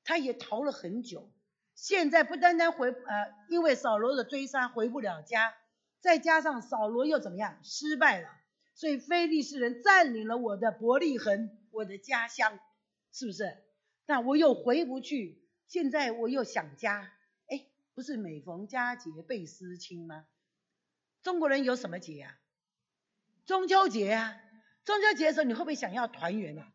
[0.04, 1.32] 他也逃了很久，
[1.74, 5.52] 现在不单单回呃，因为扫罗的追杀回不了家。
[6.00, 8.28] 再加上扫罗又怎么样失败了，
[8.76, 12.60] 所以非利士人占领了我的伯利恒，我的家乡，
[13.12, 13.56] 是不是？
[14.06, 17.12] 那我又回不去，现在我又想家，
[17.48, 20.26] 哎，不是每逢佳节倍思亲吗？
[21.24, 22.38] 中国人有什么节啊？
[23.46, 24.40] 中秋节啊！
[24.84, 26.72] 中秋节的时候你会不会想要团圆啊？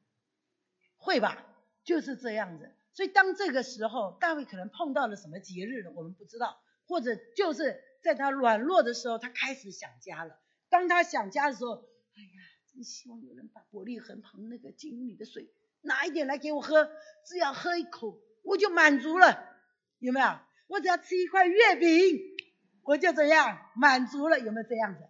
[1.07, 1.45] 会吧，
[1.83, 2.69] 就是这样子。
[2.93, 5.91] 所以当这个时候，大卫可能碰到了什么节日呢？
[5.95, 7.81] 我们不知道，或者就是。
[7.99, 10.39] 在他软弱的时候，他开始想家了。
[10.69, 12.39] 当他想家的时候，哎呀，
[12.71, 15.49] 真希望有人把伯利恒旁那个井里的水
[15.81, 16.89] 拿一点来给我喝，
[17.25, 19.43] 只要喝一口我就满足了，
[19.97, 20.39] 有没有？
[20.67, 22.21] 我只要吃一块月饼，
[22.83, 25.01] 我就怎样满足了，有没有这样子？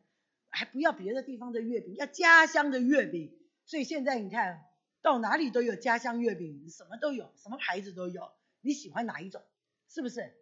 [0.49, 3.37] 还不要别的地方的月饼，要家乡的月饼。
[3.65, 4.63] 所以现在你看
[5.01, 8.31] 到哪里都有家乡月饼，什么都有，什么牌子都有，
[8.61, 9.43] 你喜欢哪一种？
[9.89, 10.33] 是不是？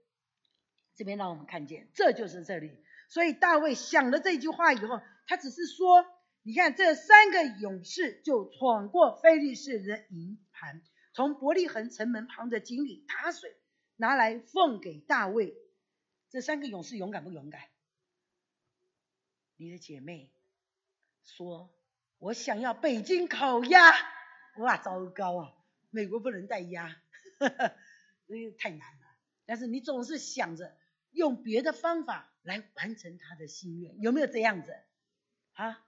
[0.95, 2.71] 这边让我们看见，这就是这里。
[3.09, 6.05] 所以大卫想了这句话以后，他只是说
[6.41, 10.81] ：“你看，这三个勇士就闯过非利士人的营盘，
[11.13, 13.55] 从伯利恒城门旁的井里打水，
[13.97, 15.53] 拿来奉给大卫。
[16.29, 17.61] 这三个勇士勇敢不勇敢？
[19.57, 20.31] 你的姐妹
[21.23, 21.69] 说：
[22.17, 24.14] 我想要北京烤鸭。
[24.57, 25.53] 哇，糟糕啊！
[25.91, 27.01] 美国不能带鸭，
[28.27, 29.05] 这 太难了。
[29.45, 30.75] 但是你总是想着。”
[31.15, 34.75] 用别的方法来完成他的心愿，有没有这样子
[35.53, 35.81] 啊？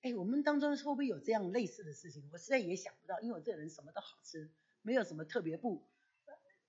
[0.00, 2.28] 哎，我们当中会不会有这样类似的事情？
[2.32, 4.50] 我实在也想不到，因为我这个人什么都好吃，
[4.82, 5.86] 没有什么特别不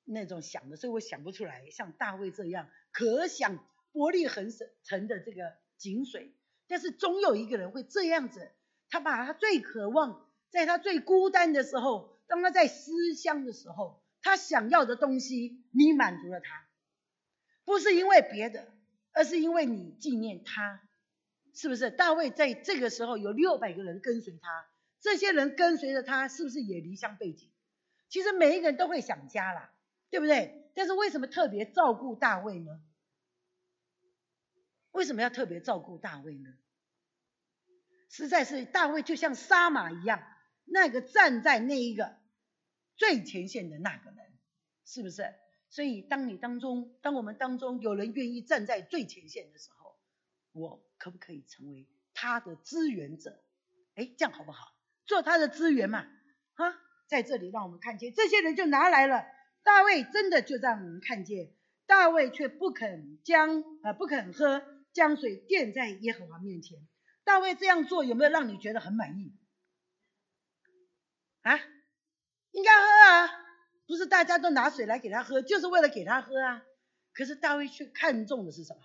[0.05, 1.71] 那种想的，所以我想不出来。
[1.71, 4.51] 像大卫这样，可想伯利恒
[4.83, 6.35] 城的这个井水，
[6.67, 8.51] 但是总有一个人会这样子，
[8.91, 16.67] 他把他最渴望，在他最孤单的时候，当他在思乡的时候，他想要的东西，你满足了他。
[17.65, 18.71] 不是因为别的，
[19.13, 20.79] 而是因为你纪念他，
[21.55, 21.89] 是不是？
[21.89, 24.67] 大卫在这个时候有六百个人跟随他，
[25.01, 27.49] 这些人跟随着他，是不是也离乡背井？
[28.09, 29.73] 其实每一个人都会想家啦，
[30.11, 30.69] 对不对？
[30.75, 32.79] 但是为什么特别照顾大卫呢？
[34.91, 36.53] 为什么要特别照顾大卫呢？
[38.09, 40.23] 实在是大卫就像杀马一样，
[40.65, 42.17] 那个站在那一个
[42.95, 44.17] 最前线的那个人，
[44.85, 45.33] 是不是？
[45.69, 49.97] 所以，当你当中，当我们当中有人愿意站在最前线的时候，
[50.51, 53.43] 我可不可以成为他的支援者？
[53.95, 54.75] 哎，这样好不好？
[55.05, 56.05] 做他的资源嘛，
[56.53, 56.75] 哈，
[57.07, 59.25] 在这里让我们看见这些人就拿来了。
[59.63, 61.51] 大卫真的就让我们看见，
[61.87, 66.77] 大卫却不肯将呃不肯喝江水垫在耶和华面前。
[67.23, 69.33] 大卫这样做有没有让你觉得很满意？
[71.43, 71.59] 啊，
[72.51, 73.29] 应该喝啊。
[73.85, 76.63] 不是大家都拿水来给他喝，就是为了给他喝啊。
[77.13, 78.81] 可是大卫却看重的是什么？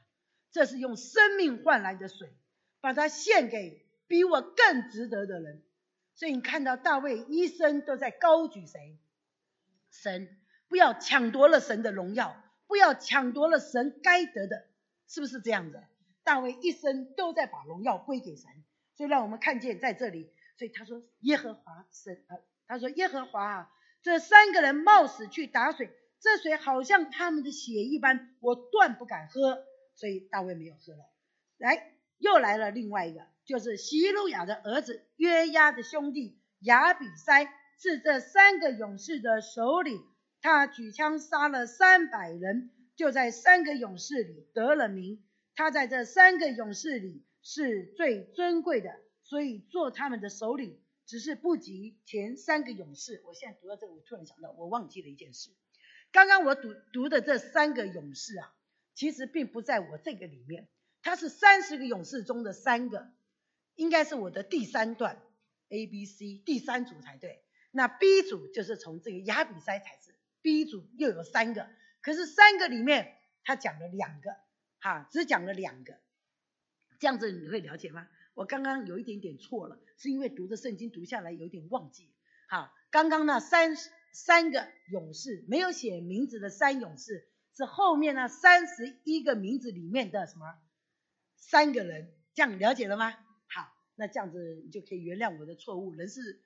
[0.51, 2.33] 这是用生命换来的水，
[2.81, 5.63] 把它献给比我更值得的人。
[6.15, 8.99] 所以你看到大卫一生都在高举谁？
[9.91, 10.37] 神，
[10.69, 14.67] 不要抢夺了神的荣耀，不要抢夺了神该得的，
[15.07, 15.85] 是不是这样的？
[16.25, 18.51] 大卫一生都在把荣耀归给神。
[18.97, 23.71] 所以让我们看见在这里，所以他说耶和华神啊，他说耶和华啊。
[24.01, 25.91] 这三个人冒死去打水，
[26.21, 29.65] 这水好像他们的血一般，我断不敢喝，
[29.97, 31.01] 所以大卫没有喝了。
[31.59, 40.01] 来，又来了另外一个，就是希路亚的儿子约押的兄弟亚比塞，是这三个勇士的首领。
[40.41, 45.25] 他举枪杀了三百人，就在三个勇士里得了名。
[45.57, 48.91] 他在这三个勇士里是最尊贵的，
[49.29, 50.81] 所以做他们的首领。
[51.09, 53.23] 只是不及前三个勇士。
[53.25, 55.49] 我现在读到这，我突然想到，我忘记了一件事。
[56.13, 58.55] 刚刚我读读的这三个勇士啊，
[58.95, 60.69] 其实并不在我这个里面，
[61.01, 63.11] 他是三十个勇士中的三个，
[63.75, 65.19] 应该是我的第三段
[65.71, 67.43] A、B、C 第三组才对。
[67.71, 71.71] 那 B 组就是从这个亚比塞才是 B 组，又有三个，
[72.03, 74.37] 可是三个里面他讲了两个，
[74.81, 75.99] 哈，只讲了两个，
[77.01, 78.07] 这样子你会了解吗？
[78.39, 82.09] 我刚刚有一点点错了，是因为读的圣经读下来有点忘记。
[82.49, 83.75] 好，刚刚那三
[84.13, 90.55] 三个勇士没有写名字的三勇士，是后面那三十一个名字里面的什么
[91.35, 93.11] 三个人，这样了解了吗？
[93.49, 96.41] 好，那这样子你就可以原谅我的错误，人是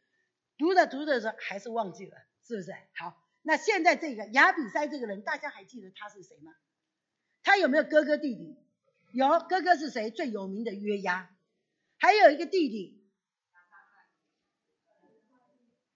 [0.57, 2.73] 读着读着时候还是忘记了，是不是？
[2.95, 6.55] 好，那现在这个亚比塞这个人，大家还记得他是谁吗？
[7.43, 8.57] 他有没有哥哥弟弟？
[9.13, 10.11] 有，哥哥是谁？
[10.11, 11.32] 最有名的约押，
[12.03, 13.01] 还有一个弟弟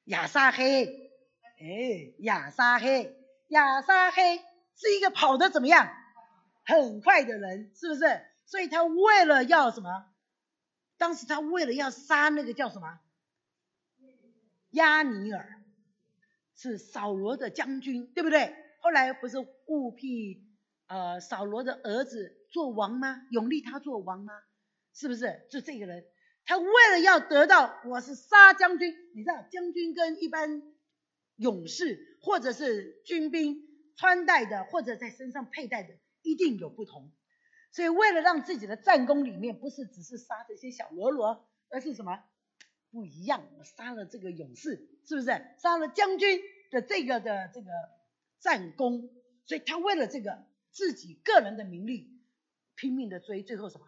[0.05, 1.11] 亚撒黑。
[1.59, 3.13] 哎，亚撒黑，
[3.49, 4.39] 亚撒黑
[4.77, 5.93] 是一个跑得怎么样？
[6.65, 8.25] 很快的人，是不是？
[8.45, 9.89] 所以他为了要什么？
[10.97, 13.01] 当时他为了要杀那个叫什么？
[14.71, 15.65] 亚尼尔，
[16.55, 18.55] 是扫罗的将军，对不对？
[18.81, 20.47] 后来不是务辟
[20.87, 23.27] 呃扫罗的儿子做王吗？
[23.33, 24.33] 永立他做王吗？
[24.99, 25.47] 是不是？
[25.51, 26.07] 就这个人，
[26.47, 30.63] 他为了要得到我是杀将军，你知道将军跟一般
[31.37, 33.63] 勇士或者是军兵
[33.95, 37.13] 穿戴的或者在身上佩戴的一定有不同，
[37.73, 42.25] 所以为了让自己的战功里面不是只是杀这些小喽啰，而是什么
[42.91, 43.47] 不一样？
[43.59, 45.27] 我杀了这个勇士，是不是？
[45.59, 47.69] 杀了将军的这个的这个
[48.41, 49.11] 战功，
[49.45, 52.19] 所以他为了这个自己个人的名利
[52.77, 53.87] 拼命的追，最后什么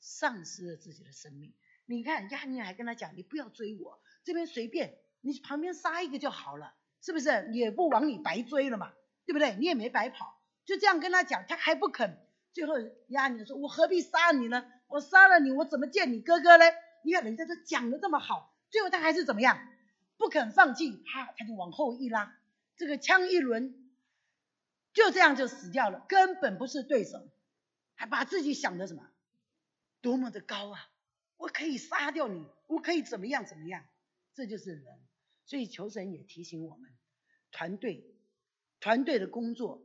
[0.00, 1.52] 丧失了自己的生命？
[1.86, 6.74] 你看亚尼还跟他讲，你不要追我，这边随便，你旁边杀一个就好了。
[7.00, 8.92] 是不是也不枉你白追了嘛？
[9.24, 9.54] 对不对？
[9.54, 12.18] 你也没白跑，就这样跟他讲，他还不肯。
[12.52, 12.74] 最后
[13.06, 14.64] 压你说，我何必杀你呢？
[14.88, 16.74] 我杀了你，我怎么见你哥哥嘞？
[17.04, 19.68] 你看人家都讲的这么好，最后他还是怎么样？
[20.16, 22.36] 不肯放弃，啪，他就往后一拉，
[22.76, 23.74] 这个枪一抡，
[24.92, 27.28] 就这样就死掉了，根本不是对手，
[27.94, 29.08] 还把自己想的什么，
[30.00, 30.90] 多么的高啊！
[31.36, 33.84] 我可以杀掉你，我可以怎么样怎么样？
[34.34, 35.00] 这就是人。
[35.44, 36.90] 所以求神也提醒我们，
[37.50, 38.14] 团队
[38.80, 39.82] 团队的工作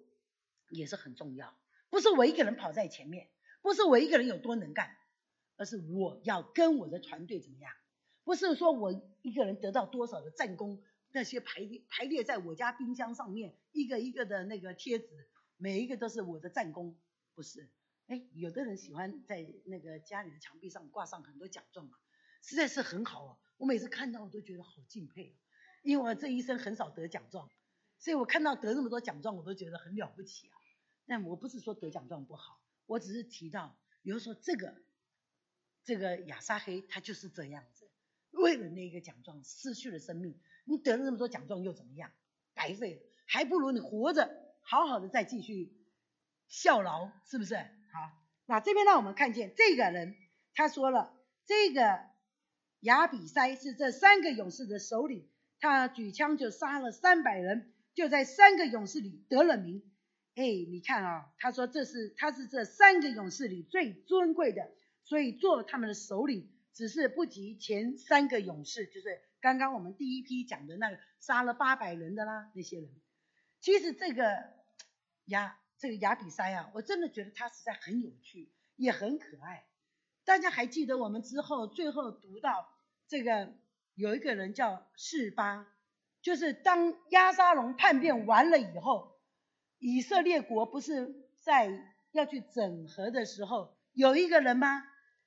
[0.69, 1.57] 也是很重要，
[1.89, 3.29] 不是我一个人跑在前面，
[3.61, 4.97] 不是我一个人有多能干，
[5.55, 7.71] 而是我要跟我的团队怎么样？
[8.25, 15.07] 不是说我一个人得到多少的战功，那些排列排列在我家冰箱上面一个一个的那个贴纸，
[15.57, 16.99] 每一个都是我的战功，
[17.35, 17.69] 不是？
[18.07, 21.97] 哎，有的人喜欢在那个家里的墙壁上挂上很多奖状嘛，
[22.41, 25.37] 实在是很好啊，我每次看到我都觉得好敬佩。
[25.83, 27.49] 因为我这一生很少得奖状，
[27.99, 30.55] 所以我看到得那么多奖状，我都觉得很了不起啊。
[31.05, 34.81] 但我不是说得奖状不好，我只是提到，比如说这个
[35.83, 37.89] 这个亚沙黑，他就是这样子，
[38.31, 40.39] 为了那个奖状失去了生命。
[40.65, 42.09] 你得了那么多奖状又怎么样？
[42.53, 45.85] 白费了，还不如你活着好好的再继续
[46.47, 47.55] 效劳，是不是？
[47.93, 48.11] 好，
[48.47, 50.15] 那这边呢我们看见这个人，
[50.53, 51.13] 他说了，
[51.45, 52.01] 这个
[52.81, 55.29] 亚比塞是这三个勇士的首领。
[55.59, 59.81] 他举枪就杀了三百人，就在三个勇士里得了名。
[60.35, 64.71] 哎，你看啊，他说这是他是这三个勇士里最尊贵的，
[65.05, 72.89] 所以做他们的首领，只是不及前三个勇士，就是刚刚我们第一批讲的那个杀了八百人的啦那些人。
[73.61, 74.25] 其实这个
[75.27, 79.65] 亚这个亚比塞啊，我真的觉得他实在很有趣，也很可爱。
[80.23, 82.69] 大家还记得我们之后最后读到
[83.09, 83.53] 这个？
[83.93, 85.67] 有一个人叫示巴，
[86.21, 89.19] 就是当亚沙龙叛变完了以后，
[89.77, 91.69] 以色列国不是在
[92.13, 94.85] 要去整合的时候，有一个人吗？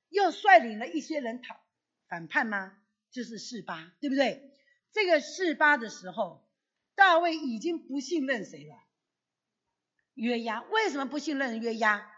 [0.08, 1.60] 又率领了一些人讨
[2.08, 2.78] 反叛吗？
[3.10, 4.56] 就是示巴，对不对？
[4.90, 6.48] 这个示巴的时候，
[6.94, 8.85] 大卫已经不信任谁了？
[10.16, 10.62] 约押。
[10.62, 12.10] 为什么不信任约押？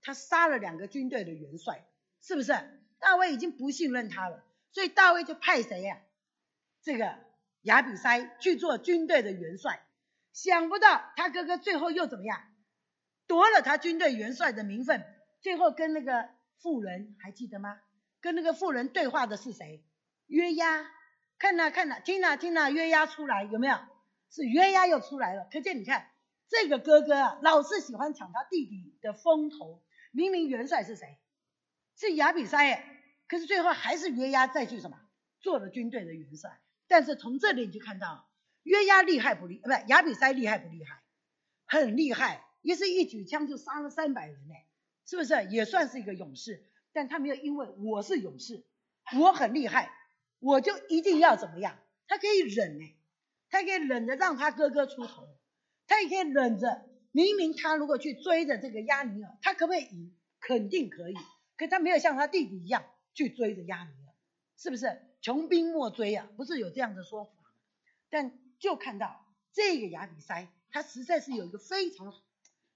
[0.00, 1.86] 他杀了两个军队的元帅，
[2.20, 2.52] 是不是？
[2.98, 4.42] 大卫已经不信任他了。
[4.72, 6.00] 所以大卫就派谁呀？
[6.82, 7.18] 这个
[7.62, 9.86] 亚比塞去做军队的元帅。
[10.32, 12.42] 想不到他哥哥最后又怎么样？
[13.26, 15.04] 夺了他军队元帅的名分。
[15.40, 17.78] 最后跟那个妇人还记得吗？
[18.20, 19.84] 跟那个妇人对话的是谁？
[20.26, 20.90] 约押。
[21.38, 23.78] 看呐看呐，听呐听呐，约押出来有没有？
[24.30, 25.48] 是约押又出来了。
[25.52, 26.10] 可见你看
[26.60, 29.82] 这个哥哥啊，老是喜欢抢他弟弟的风头。
[30.12, 31.18] 明明元帅是谁？
[31.96, 32.84] 是亚比塞耶。
[33.26, 35.00] 可是最后还是约押再去什么
[35.40, 38.28] 做了军队的元帅，但是从这里你就看到
[38.62, 39.58] 约押厉害不厉？
[39.58, 41.02] 不是亚比塞厉害不厉害？
[41.66, 44.54] 很厉害，也是一举枪就杀了三百人呢，
[45.06, 45.44] 是不是？
[45.46, 48.64] 也算是一个勇士，但他没有因为我是勇士，
[49.18, 49.90] 我很厉害，
[50.38, 51.78] 我就一定要怎么样？
[52.06, 52.94] 他可以忍呢，
[53.48, 55.26] 他可以忍着让他哥哥出头，
[55.86, 60.14] 他也可以忍着，明明他如果去追着这个亚尼尔，他可不可以赢？
[60.40, 61.14] 肯定可以，
[61.56, 62.84] 可他没有像他弟弟一样。
[63.16, 64.12] 去追着压你了，
[64.56, 65.00] 是不是？
[65.20, 67.30] 穷兵莫追啊，不是有这样的说法
[68.10, 72.12] 但就看到这个亚比塞，他实在是有一个非常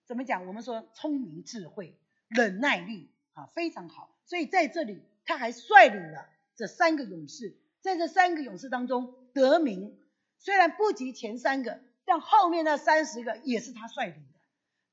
[0.06, 0.46] 怎么讲？
[0.46, 1.98] 我们说聪明、智慧、
[2.28, 4.16] 忍耐力啊，非常好。
[4.26, 9.98] 所以在这里，他还率领了这三个勇士，在这三个勇士当中得名，
[10.38, 14.40] 虽然不及前三个，但后面那三十个也是他率领的。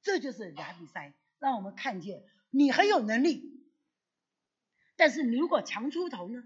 [0.01, 3.65] 这就是亚比赛，让我们看见你很有能力，
[4.97, 6.43] 但是你如果强出头呢？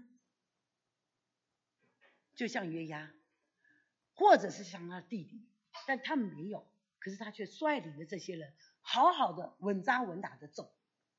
[2.36, 3.12] 就像约押，
[4.14, 5.44] 或者是像他弟弟，
[5.88, 6.64] 但他们没有，
[7.00, 10.72] 可是他却率领了这些人，好好的稳扎稳打的走，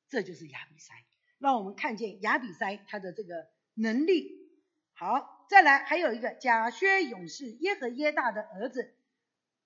[0.07, 0.93] 这就是亚比塞，
[1.39, 4.49] 让我们看见亚比塞他的这个能力。
[4.93, 8.95] 好，再来还有一个贾薛勇士耶和耶大的儿子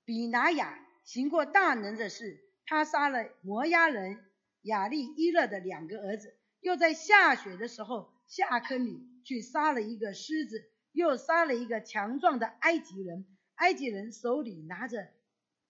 [0.06, 4.24] 比拿雅行过大能的事，他杀了摩押人
[4.62, 10.72] 亚利伊勒的两个儿子，又在下雪的时候下坑里去杀了一个狮子。
[10.96, 13.26] 又杀了一个强壮的埃及人，
[13.56, 15.10] 埃及人手里拿着，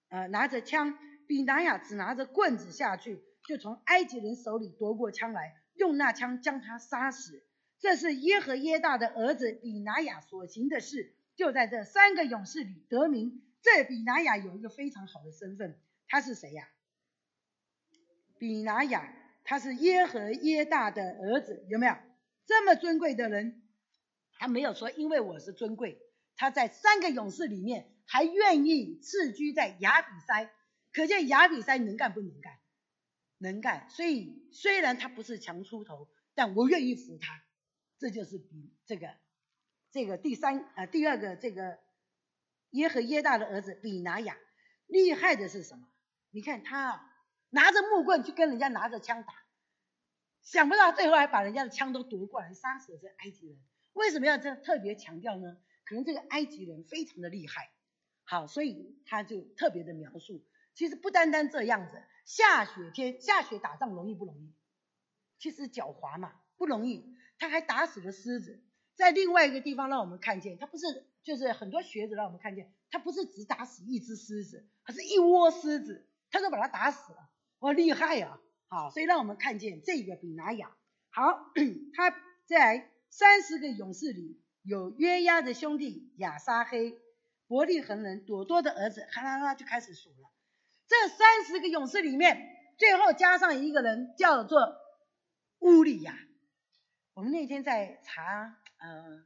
[0.09, 7.43] 呃，拿着枪，比拿雅只拿着棍子下去，就从埃及人手里夺过枪来，用那枪将他杀死。
[7.79, 13.41] 这是耶和耶大的儿子比拿雅所行的事，就在这三个勇士里得名。
[13.66, 16.70] 这比拿雅有一个非常好的身份，他是谁呀？
[18.38, 19.11] 比拿雅，
[19.43, 21.95] 他是耶和耶大的儿子，有没有
[22.45, 23.63] 这么尊贵的人？
[24.38, 25.99] 他没有说，因为我是尊贵，
[26.36, 30.51] 他在三个勇士里面还愿意置居在亚比塞，
[30.93, 32.59] 可见亚比塞能干不能干？
[33.39, 33.89] 能干。
[33.89, 37.41] 所以虽然他不是强出头，但我愿意服他。
[37.97, 39.09] 这就是比这个
[39.89, 41.80] 这个第三啊第二个这个
[42.76, 44.38] 耶和耶大的儿子比拿雅
[44.86, 45.88] 厉害的是什么？
[46.32, 47.11] 你看他啊
[47.49, 49.34] 拿着木棍去跟人家拿着枪打，
[50.43, 53.57] 想不到最后还把人家的枪都夺过来，杀死了这埃及人。
[53.93, 55.57] 为什么要这特别强调呢？
[55.86, 57.71] 可能这个埃及人非常的厉害，
[58.23, 60.43] 好，所以他就特别的描述。
[60.73, 64.53] 其实不单单这样子，下雪天下雪打仗容易不容易？
[65.38, 67.15] 其实狡猾嘛，不容易。
[67.38, 68.63] 他还打死了狮子，
[68.95, 78.39] 在另外一个地方让我们看见，他不是就是很多学者让我们看见，他不是只打死一只狮子，他是一窝狮子，他都把他打死了，哇，厉害呀！
[78.69, 80.73] 好，所以让我们看见这个比拿雅。
[81.09, 81.51] 好，
[81.93, 82.15] 他
[82.45, 82.89] 在。
[83.07, 86.99] 三十个勇士里有约押的兄弟亚撒黑、
[87.47, 90.30] 伯利恒人朵多的儿子，哈啦啦就开始数了。
[90.86, 92.45] 这三十个勇士里面，
[92.78, 94.76] 最后加上一个人叫做
[95.59, 96.13] 乌利亚。
[97.13, 99.23] 我们那天在查，呃，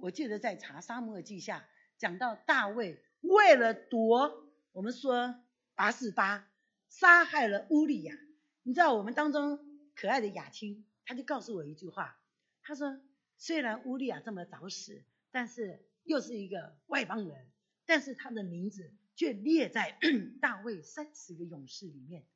[0.00, 5.34] 我记得在查沙漠记下，讲到大卫为了夺，我们说
[5.74, 6.48] 八四八，
[6.88, 8.14] 杀害了乌利亚。
[8.62, 9.58] 你知道我们当中
[9.94, 12.20] 可爱的雅青，他就告诉我一句话。
[12.62, 13.00] 他说
[13.38, 17.46] ：“虽然乌利亚这么早死，但是又是一个外邦人，
[17.86, 19.98] 但是他的名字却列在
[20.40, 22.26] 大卫三十个勇士里面。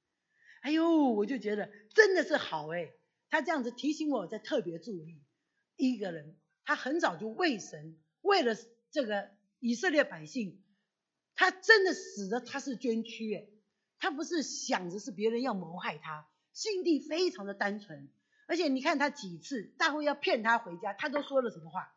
[0.63, 2.91] 哎呦，我就觉得真的是好哎。
[3.29, 5.23] 他这样子提醒我，在特别注意
[5.77, 8.57] 一个人，他很早就为神，为了
[8.91, 10.63] 这个以色列百姓，
[11.35, 13.47] 他真的死的他是捐躯哎，
[13.99, 18.11] 他不是想着是别人要谋害他，心地非常的单纯。”
[18.49, 21.95] 而且你看他几次大卫要骗他回家，他都说了什么话？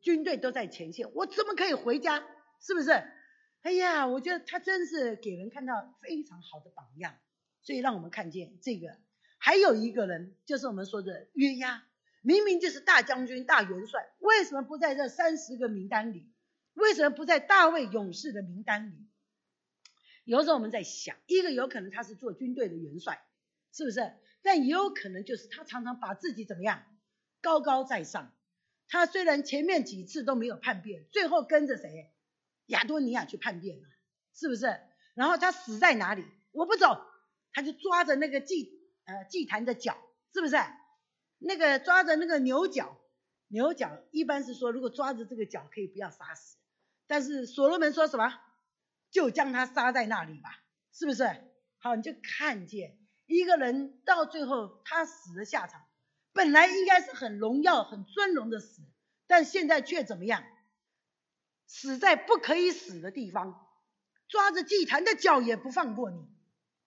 [0.00, 2.24] 军队都在前线，我怎么可以回家？
[2.60, 2.90] 是不是？
[3.62, 7.16] 哎呀，我觉得他真是给人看到非常好的榜样。
[7.62, 8.96] 所以让我们看见这个，
[9.36, 11.84] 还有一个人就是我们说的约押，
[12.20, 16.30] 明明就是大将军、大元帅，为什么不在这三十个名单里？
[16.74, 19.06] 为什么不在大卫勇士的名单里？
[20.24, 23.22] 有时候我们在想，一个有可能他是做军队的元帅，
[23.72, 24.12] 是不是？
[24.42, 26.84] 但也有可能就是他常常把自己怎么样
[27.40, 28.32] 高高在上。
[28.88, 32.12] 他虽然前面几次都没有叛变，最后跟着谁
[32.66, 33.84] 亚多尼亚去叛变了，
[34.34, 34.80] 是不是？
[35.14, 36.24] 然后他死在哪里？
[36.52, 37.00] 我不走，
[37.52, 39.96] 他就抓着那个祭呃祭坛的脚，
[40.32, 40.56] 是不是？
[41.40, 43.00] 那个抓着那个牛角，
[43.48, 46.56] 牛角一般是说如果抓着这个角可以不要杀死，
[47.08, 48.32] 但是所罗门说什么？
[49.10, 50.50] 就将他杀在那里吧，
[50.92, 51.24] 是不是？
[51.78, 52.96] 好，你就看见。
[53.26, 55.80] 一个人到最后他死的下场，
[56.32, 58.82] 本来应该是很荣耀、很尊荣的死，
[59.26, 60.44] 但现在却怎么样？
[61.66, 63.66] 死在不可以死的地方，
[64.28, 66.28] 抓着祭坛的脚也不放过你，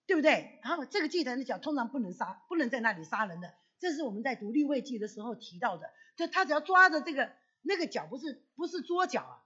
[0.06, 0.60] 对不对？
[0.62, 5.90] 然后这个祭坛的脚通常不能杀，不能在那里杀人的，这是我们在读立位记的时候提到的。
[6.16, 7.30] 就他只要抓着这个
[7.60, 9.44] 那个脚，不是不是桌脚啊，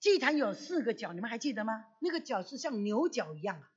[0.00, 1.86] 祭坛有四个脚，你们还记得吗？
[2.00, 3.70] 那个脚是像牛角一样啊。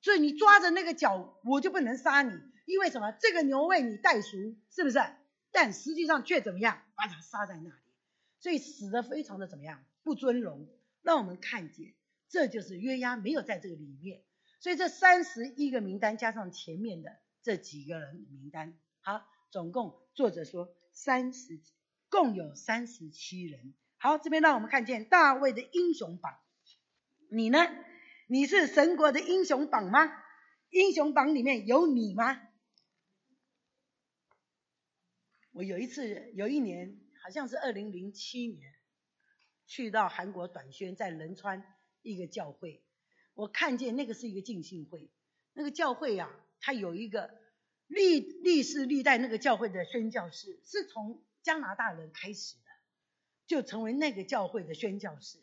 [0.00, 3.10] 所以你抓着那个脚，我就不能杀你，因为什么？
[3.20, 5.00] 这个牛为你代赎，是不是？
[5.50, 6.80] 但实际上却怎么样？
[6.94, 7.76] 把他杀在那里，
[8.38, 9.84] 所以死的非常的怎么样？
[10.04, 10.68] 不尊荣。
[11.02, 11.94] 让我们看见，
[12.28, 14.22] 这就是约押没有在这个里面。
[14.60, 21.60] 所以这三十一个名单加上前面的这几个人名单，好，总共作者说三十，
[22.08, 23.72] 共有三十七人。
[23.98, 26.36] 好，这边让我们看见大卫的英雄榜。
[27.30, 27.60] 你呢？
[28.26, 30.12] 你是神国的英雄榜吗？
[30.70, 32.48] 英雄榜里面有你吗？
[35.52, 38.74] 我有一次，有一年，好像是二零零七年，
[39.68, 41.64] 去到韩国短宣，在仁川
[42.02, 42.82] 一个教会，
[43.34, 45.08] 我看见那个是一个敬信会，
[45.52, 46.28] 那个教会啊，
[46.58, 47.30] 它有一个
[47.86, 52.70] 历历世历代那个教会的宣教士，是从加拿大人开始的，
[53.46, 55.38] 就成为那个教会的宣教士。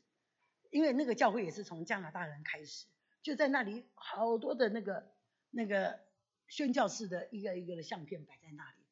[0.69, 2.87] 因为那个教会也是从加拿大人开始，
[3.21, 5.13] 就在那里好多的那个
[5.51, 5.99] 那个
[6.47, 8.83] 宣教士的一个一个的相片摆在那里，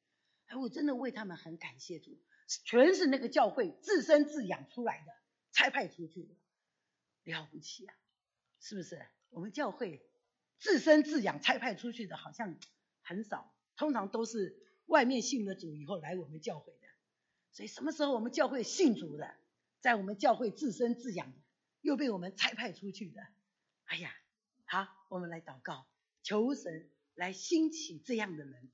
[0.45, 2.19] 哎，我真的为他们很感谢主，
[2.65, 5.11] 全是那个教会自生自养出来的，
[5.51, 6.35] 差派出去的，
[7.33, 7.95] 了不起啊，
[8.59, 9.03] 是不是？
[9.31, 10.05] 我们教会
[10.59, 12.59] 自生自养差派出去的好像
[13.01, 16.87] 很少，通常都是外面信了主以后来我们教会的，
[17.51, 19.33] 所以什么时候我们教会信主的，
[19.79, 21.33] 在我们教会自生自养。
[21.81, 23.19] 又被我们差派出去的，
[23.85, 24.11] 哎呀，
[24.65, 25.87] 好，我们来祷告，
[26.21, 28.69] 求神来兴起这样的人。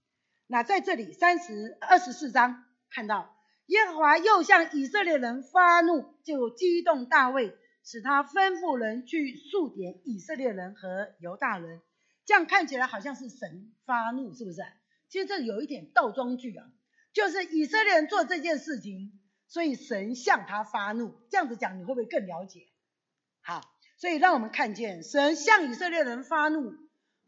[0.45, 3.33] 那在这里三十二十四章看到，
[3.67, 11.81] 耶和华又向以色列人发怒，就激动大卫，使他吩咐人去数点以色列人和犹大人。
[12.27, 14.61] 这样看起来好像是神发怒，是不是？
[15.07, 16.69] 其实这有一点倒装句啊，
[17.13, 19.17] 就是以色列人做这件事情，
[19.47, 21.21] 所以神向他发怒。
[21.29, 22.67] 这样子讲，你会不会更了解？
[23.39, 23.61] 好，
[23.95, 26.73] 所以让我们看见神向以色列人发怒，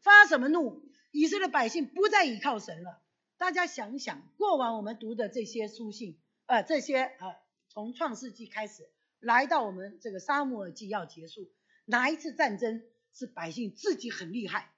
[0.01, 0.83] 发什么怒？
[1.11, 3.01] 以色列百姓不再依靠神了。
[3.37, 7.37] 大家想想，过往我们读的这些书信，呃，这些呃，
[7.69, 8.89] 从创世纪开始，
[9.21, 11.49] 来到我们这个沙漠耳记要结束，
[11.85, 12.83] 哪一次战争
[13.13, 14.73] 是百姓自己很厉害？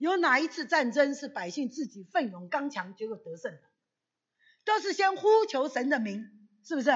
[0.00, 3.60] 有哪一次战争是百姓自己奋勇刚强，结果得胜的？
[4.64, 6.24] 都是先呼求神的名，
[6.64, 6.90] 是不是？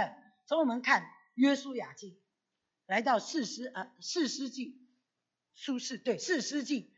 [0.47, 2.19] 从我们看约书亚记。
[2.87, 4.89] 来到四师啊，四师记，
[5.55, 6.95] 苏轼对四师记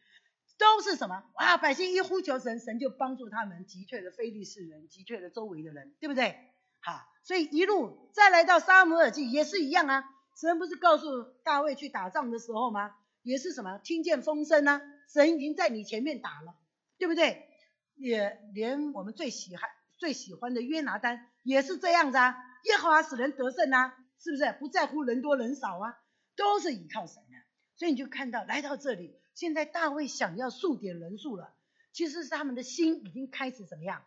[0.58, 1.56] 都是什么哇？
[1.56, 6.38] 百姓一呼求神，神就帮助他们击退了非利士人，击退了周围的人，对不对？
[6.78, 10.04] 好，所以一路再来到沙姆尔记也是一样啊。
[10.40, 12.94] 神不是告诉大卫去打仗的时候吗？
[13.22, 13.78] 也是什么？
[13.78, 14.80] 听见风声呢？
[15.12, 16.56] 神已经在你前面打了，
[16.98, 17.48] 对不对？
[17.94, 22.36] 也连我们最喜欢最喜欢的约拿丹也是这样子啊。
[22.64, 23.94] 耶和华使人得胜啊。
[24.18, 25.94] 是不是不在乎人多人少啊？
[26.36, 27.36] 都是依靠神的，
[27.76, 31.54] 所以你就看到来到这里，现在大卫想要数点人数了，
[31.92, 34.06] 其实是他们的心已经开始怎么样？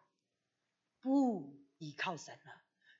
[1.00, 2.52] 不依靠神了，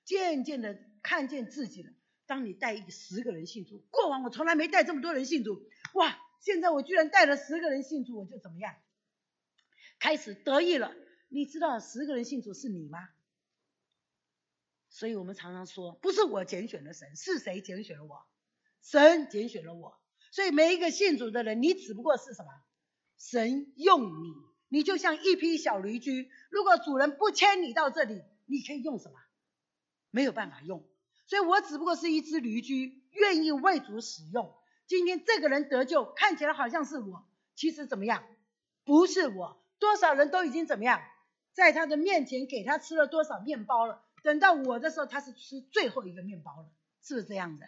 [0.06, 1.92] 渐渐的看见自己了。
[2.28, 6.16] 当你带一十个人信主，过往我从来没带这么多人信主，哇！
[6.40, 8.76] 现在我居然带了十个人信主，我就怎么样？
[10.00, 10.94] 开始得意了。
[11.28, 13.10] 你知道十个人信主是你吗？
[14.90, 18.26] 所以我们常常说，不是我拣选了神，是谁拣选了我？
[18.82, 20.00] 神拣选了我。
[20.32, 22.50] 所以每一个信主的人，你只不过是什么？
[23.18, 24.34] 神用你，
[24.70, 26.32] 你就像一匹小驴驹。
[26.50, 29.20] 如果主人不牵你到这里，你可以用什么？
[30.10, 30.88] 没有办法用。
[31.28, 34.56] 所以我只不过是一只驴驹，愿意为主使用。
[34.90, 37.24] 今天这个人得救，看起来好像是我，
[37.54, 38.24] 其实怎么样？
[38.84, 39.64] 不是我。
[39.78, 41.00] 多少人都已经怎么样，
[41.54, 44.04] 在他的面前给他吃了多少面包了？
[44.24, 46.72] 等到我的时候，他是吃最后一个面包了，
[47.04, 47.66] 是不是这样子？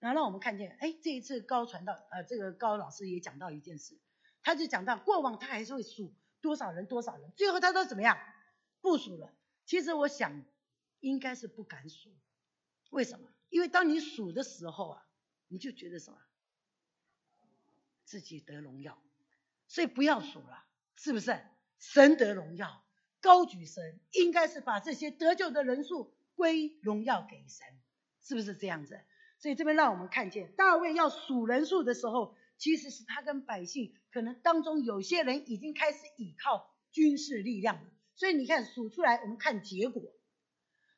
[0.00, 3.96] 然后让我们看见，哎，这一次高传道，呃，这个高老师也讲到一件事，
[4.42, 8.18] 他就讲到过往他还是会数多少人多少人，最后他都怎么样？
[8.80, 9.32] 不数了。
[9.66, 10.44] 其实我想
[10.98, 12.10] 应该是不敢数，
[12.90, 13.28] 为什么？
[13.50, 15.06] 因为当你数的时候啊，
[15.46, 16.18] 你就觉得什么？
[18.06, 18.96] 自己得荣耀，
[19.68, 21.38] 所以不要数了，是不是？
[21.78, 22.82] 神得荣耀。
[23.20, 27.66] 高举神，应该是把这些得救的人数归荣耀给神，
[28.22, 29.00] 是不是这样子？
[29.38, 37.90] 所以这边让我们看见，大卫要数人数的时候，其实是他跟百姓可能当中有些人已经开始倚靠军事力量了。
[38.14, 40.02] 所以你看数出来，我们看结果。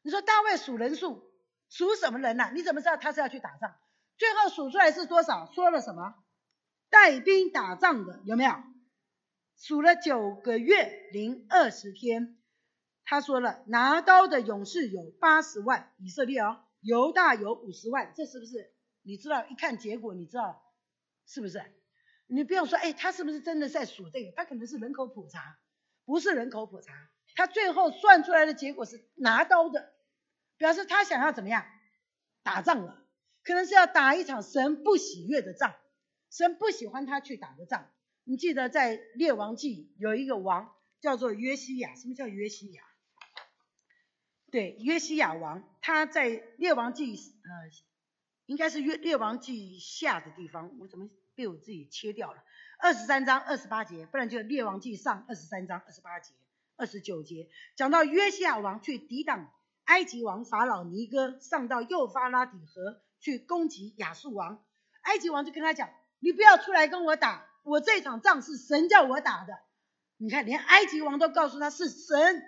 [0.03, 1.33] 你说大卫数人数，
[1.71, 2.53] 数什么人呐？
[2.55, 3.75] 你怎么知道他是要去打仗？
[4.19, 5.51] 最后数出来是多少？
[5.53, 6.15] 说了什么？
[7.01, 8.53] 带兵打仗的有没有？
[9.57, 12.37] 数了九个月零二十天，
[13.05, 18.73] 他说了，拿刀的勇士有八十万，以色列哦，犹大有五十万，这是不是？
[19.03, 20.61] 你知道，一看结果，你知道
[21.25, 21.63] 是不是？
[22.27, 24.33] 你不用说，哎，他是不是真的在数这个？
[24.35, 25.57] 他可能是人口普查，
[26.05, 26.93] 不是人口普查，
[27.37, 29.93] 他最后算出来的结果是拿刀的，
[30.57, 31.65] 表示他想要怎么样？
[32.43, 33.05] 打仗了，
[33.45, 35.77] 可能是要打一场神不喜悦的仗，
[36.31, 37.91] 神不喜欢他去打的仗。
[38.25, 42.83] 你记得在列王记有一个王叫做约西亚，什么叫约西亚？
[44.51, 47.71] 对，约西亚王，他在列王记呃，
[48.47, 52.43] 应该是约列王记下的地方，我怎么被我自己切掉了？
[52.79, 56.33] 二十三章二十八节，不然就列王记上二十三章二十八节、
[56.77, 59.53] 二十九节，讲到约西亚王去抵挡
[59.85, 64.65] 埃及王法老尼哥，上到幼发拉底河去攻击亚述王，
[65.03, 65.91] 埃及王就跟他讲
[66.21, 69.59] ：“你不要出来跟我打，我这场仗是神叫我打的。”
[70.19, 72.43] 你看，连埃及王都告诉他是神。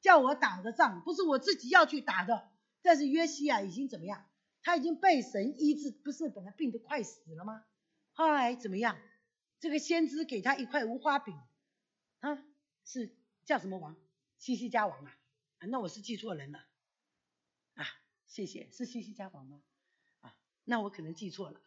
[0.00, 2.50] 叫我打的仗不是我自己要去打的，
[2.80, 4.26] 但是约西亚已经怎么样？
[4.62, 7.66] 他已经被神医治，不是本来病得快死了吗？
[8.12, 8.98] 后来怎么样？
[9.58, 11.38] 这个先知给他一块无花饼，
[12.20, 12.42] 啊，
[12.86, 13.14] 是
[13.44, 13.94] 叫什么王？
[14.38, 15.14] 西西家王啊？
[15.68, 16.60] 那我是记错人了
[17.74, 17.84] 啊！
[18.26, 19.60] 谢谢，是西西家王吗？
[20.20, 21.60] 啊，那我可能记错了，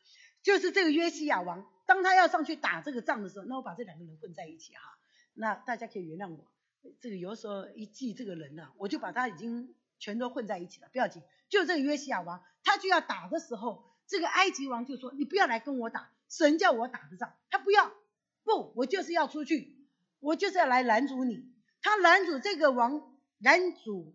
[0.44, 4.82] 就是这个约西亚王，当他要上去打这个仗的时候，那我把这两个人混在一起哈，
[5.34, 6.46] 那大家可以原谅我。
[7.00, 11.24] 这个有时候一记这个人呢，我就把他已经全都混在一起了，不要紧。
[11.50, 17.92] 就这个约西亚王，他就要打的时候，这个埃及王就说：“你不要来跟我打，神叫我打的仗。”他不要，
[18.44, 19.88] 不，我就是要出去，
[20.20, 21.54] 我就是要来拦阻你。
[21.82, 24.14] 他拦阻这个王，拦阻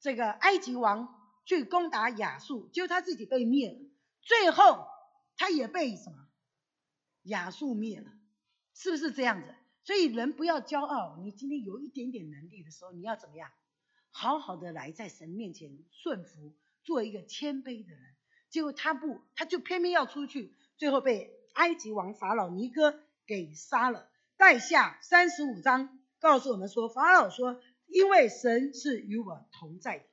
[0.00, 1.14] 这个埃及王
[1.46, 3.78] 去攻打亚述，结果他自己被灭了。
[4.20, 4.86] 最后
[5.36, 6.28] 他也被什么
[7.22, 8.10] 亚述灭了，
[8.74, 9.54] 是不是这样子？
[9.84, 13.50] 所以人不要骄傲，你今天有一点点能力的时候，你要怎么样？
[14.10, 18.16] 好好的来在神面前顺服，做一个谦卑的人。
[18.48, 24.10] 结果他不，他就偏偏要出去，最后被埃及王法老尼哥给杀了。
[24.36, 30.06] 代下三十五章告诉我们说，法老说，因为神是与我同在的，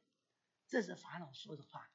[0.68, 1.90] 这是法老说的话。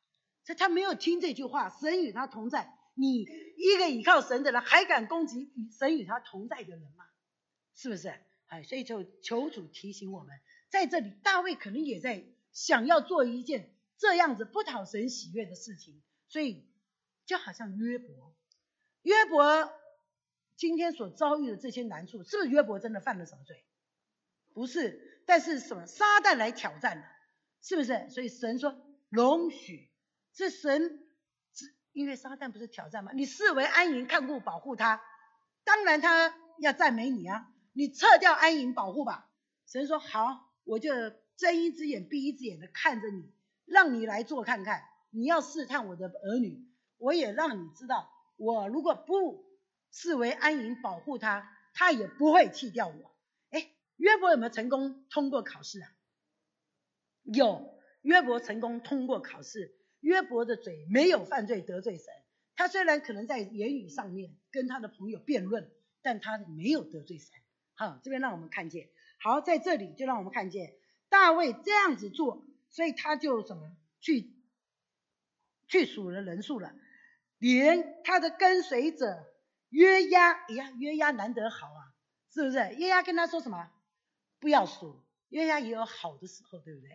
[0.45, 2.78] 所以他没有听这句话，神与他同在。
[2.99, 3.21] 你
[3.57, 7.07] 一个倚靠神的人，还敢攻击与神与他同在的人吗？
[7.75, 8.13] 是不是？
[8.47, 16.67] 哎，所以就求主提醒我们，在这里大卫可能也在想要做一件这样子不讨神喜悦的事情，所以
[17.25, 18.35] 就好像约伯，
[19.03, 19.73] 约伯
[20.57, 23.65] 今天所遭遇的这些难处，是不是约伯真的犯了什么罪？
[24.55, 27.05] 不是，但是什么撒旦来挑战了，
[27.63, 28.09] 是不是？
[28.11, 28.75] 所以神说
[29.09, 29.89] 容许，
[30.33, 31.08] 是神，
[31.99, 33.11] 因为撒旦不是挑战吗？
[33.13, 35.03] 你视为安营看顾保护他，
[35.65, 37.53] 当然他要赞美你啊。
[37.73, 39.29] 你撤掉安营保护吧，
[39.67, 40.93] 神说好，我就
[41.37, 43.35] 睁一只眼闭一只眼的看着你，
[43.65, 44.85] 让你来做看看。
[45.11, 46.69] 你要试探我的儿女，
[46.99, 49.45] 我也让你知道，我如果不
[49.91, 53.17] 视为安营保护他，他也不会弃掉我。
[53.51, 55.91] 哎，约伯有没有成功通过考试啊？
[57.25, 59.75] 有，约伯成功通过考试。
[60.01, 62.07] 约伯的嘴没有犯罪得罪神，
[62.57, 65.71] 他虽然可能在言语上面跟他的朋友辩论，
[66.03, 67.29] 但他没有得罪神。
[67.75, 68.89] 好，这边让我们看见，
[69.21, 70.75] 好，在这里就让我们看见
[71.09, 74.33] 大卫这样子做，所以他就什么去
[75.69, 76.75] 去数了人数了，
[77.39, 79.25] 连他的跟随者
[79.69, 81.95] 约押，哎呀，约押难得好啊，
[82.33, 82.59] 是不是？
[82.77, 83.71] 约押跟他说什么？
[84.41, 86.91] 不要数，约押也有好的时候，对不对？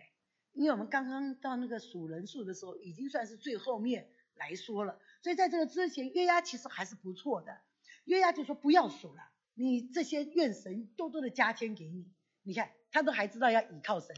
[0.54, 7.60] 因为我们刚刚到那个数人数的时候，已经算是最后面来说了，所以在这个之前，约押其实还是不错的。
[8.04, 9.22] 约押就说不要数了。
[9.54, 14.16] 你这些愿神多多的加添给你，你看他都还知道要倚靠神，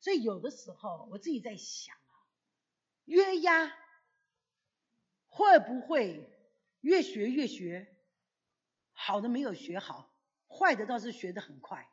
[0.00, 2.12] 所以有的时候我自己在想啊，
[3.04, 3.70] 约押
[5.26, 6.28] 会不会
[6.80, 7.96] 越学越学，
[8.92, 10.10] 好的没有学好，
[10.48, 11.88] 坏的倒是学得很快。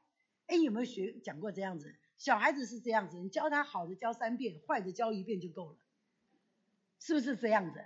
[0.48, 1.96] 哎，有没有学讲过这样子？
[2.26, 5.78] 小孩子是这样子，你教他好的教三遍，坏的教一遍就够了，
[6.99, 7.86] 是不是这样子？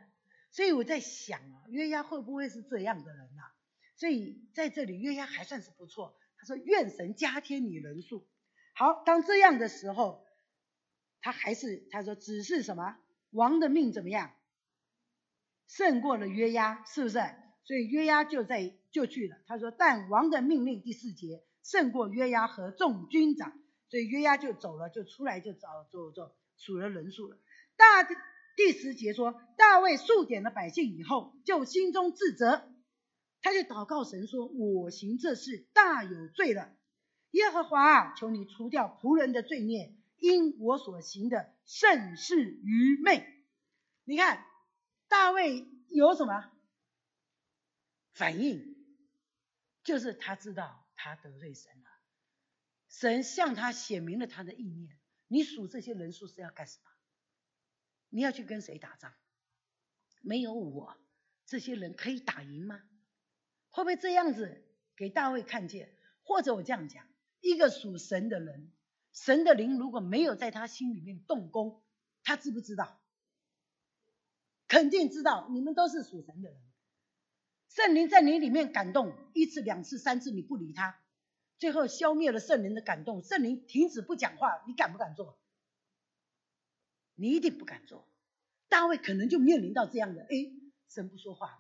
[0.50, 3.52] 所以我在想啊，约押会不会是这样的人啊？
[3.98, 6.18] 所以在这里约押还算是不错。
[6.38, 8.26] 他说：“愿神加添你人数。”
[8.76, 10.26] 好，当这样的时候，
[11.20, 12.98] 他还是他说：“只是什么
[13.32, 14.34] 王的命怎么样，
[15.68, 17.20] 胜过了约押，是不是？”
[17.66, 19.36] 所以约押就在就去了。
[19.48, 23.60] 他说：“但王的命令第四节胜过约押和众军长，
[23.90, 27.38] 所以约押就走了，就出来就找走走数了人数了。”
[27.76, 28.08] 大
[28.56, 32.70] 第十节说：“大卫数点了百姓以后，就心中自责。”
[33.42, 36.76] 他就祷告神说：“我行这事大有罪了，
[37.32, 43.26] 耶和华啊，求你除掉仆人的罪孽，因我所行的甚是愚昧。”
[44.04, 44.46] 你看
[45.08, 46.52] 大卫有什么
[48.12, 48.76] 反应？
[49.84, 51.89] 就是他知道他得罪神了，
[52.90, 54.98] 神向他显明了他的意念。
[55.28, 56.90] 你数这些人数是要干什么？
[58.10, 59.14] 你要去跟谁打仗？
[60.22, 60.98] 没有我，
[61.46, 62.82] 这些人可以打赢吗？
[63.70, 64.66] 会不会这样子
[64.96, 67.08] 给大卫看见，或者我这样讲，
[67.40, 68.72] 一个属神的人，
[69.14, 71.84] 神的灵如果没有在他心里面动工，
[72.24, 73.00] 他知不知道？
[74.68, 76.60] 肯定知道，你们都是属神的人，
[77.70, 81.00] 圣灵在你里面感动一次、两次、三次，你不理他，
[81.60, 85.38] 最后消灭了圣灵的感动，圣灵停止不讲话，你敢不敢做？
[87.16, 88.08] 你一定不敢做。
[88.70, 90.52] 大卫可能就面临到这样的，哎，
[90.88, 91.60] 神不说话了，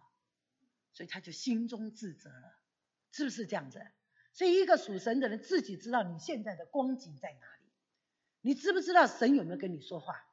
[0.93, 2.55] 所以他就心中自责了，
[3.11, 3.85] 是不是这样子？
[4.31, 7.65] 所以一个属神的人自己知道你现在的光景在哪里，
[8.41, 10.23] 你知不知道神有没有跟你说话？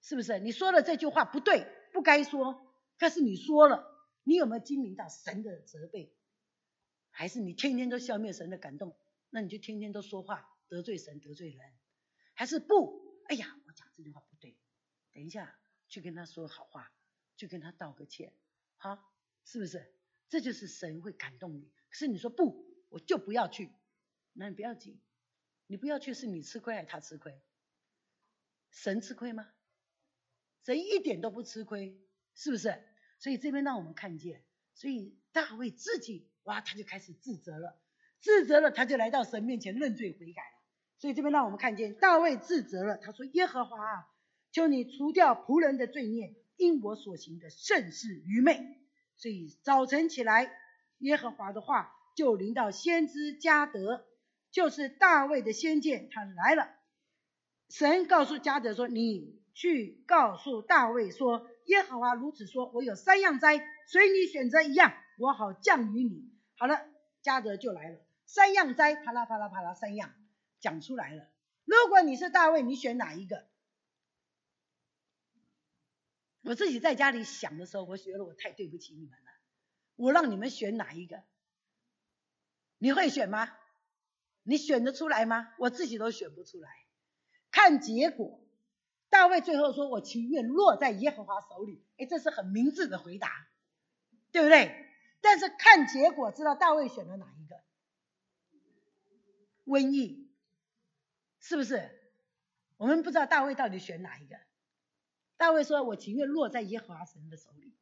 [0.00, 0.40] 是不是？
[0.40, 2.66] 你说了这句话不对，不该说，
[2.98, 3.84] 可是你说了，
[4.24, 6.12] 你有没有经历到神的责备？
[7.16, 8.96] 还是你天天都消灭神的感动？
[9.30, 11.72] 那你就天天都说话得罪神得罪人？
[12.34, 13.22] 还是不？
[13.24, 14.56] 哎呀，我讲这句话不对，
[15.12, 15.58] 等一下。
[15.88, 16.92] 去跟他说好话，
[17.36, 18.32] 去跟他道个歉，
[18.76, 18.98] 好，
[19.44, 19.94] 是不是？
[20.28, 21.70] 这就是神会感动你。
[21.88, 23.70] 可是你说不，我就不要去，
[24.32, 25.00] 那你不要紧，
[25.68, 27.40] 你不要去是你吃亏还是他吃亏？
[28.72, 29.48] 神吃亏吗？
[30.64, 31.96] 神一点都不吃亏，
[32.34, 32.82] 是不是？
[33.20, 34.44] 所以这边让我们看见，
[34.74, 37.78] 所以大卫自己哇，他就开始自责了，
[38.20, 40.56] 自责了，他就来到神面前认罪悔改了。
[40.98, 44.06] 所以这边让我们看见大卫自责了，他说：“耶和华啊。”
[44.52, 48.78] 求你除掉仆人的罪孽，因我所行的甚是愚昧。
[49.16, 50.50] 所以早晨起来，
[50.98, 54.06] 耶和华的话就临到先知加德，
[54.50, 56.70] 就是大卫的先见，他来了。
[57.68, 66.84] 神告诉加德说：“你去告诉大卫说，耶和华如此说：我有三样灾，随你选择一样，我好降于你。”好了，
[67.22, 70.14] 加德就来了，三样灾，啪啦啪啦啪啦，三样
[70.58, 71.28] 讲出来了。
[71.64, 73.46] 如果你是大卫，你选哪一个？
[76.42, 79.30] 我自己在家里想的时候，我觉得我太对不起你们了。
[79.96, 81.24] 我让你们选哪一个？
[82.78, 83.52] 你会选吗？
[84.44, 85.52] 你选得出来吗？
[85.58, 86.70] 我自己都选不出来。
[87.50, 88.40] 看结果，
[89.08, 93.48] 大卫最后说：“我情愿落在耶和华手里。”哎，这是很明智的回答，
[94.30, 94.85] 对不对？
[95.28, 97.60] 但是看结果，知道大卫选了哪一个？
[99.64, 100.30] 瘟疫，
[101.40, 101.90] 是不是？
[102.76, 104.38] 我们不知道大卫到底选哪一个。
[105.36, 107.74] 大卫说：“我情愿落在耶和华神的手里。”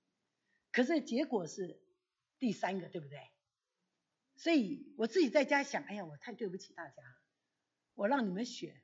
[0.73, 1.79] 可是结果是
[2.39, 3.21] 第三个，对不对？
[4.37, 7.17] 所以我自己在家想：“哎呀，我太对不起大家了，
[7.93, 8.83] 我让你们选，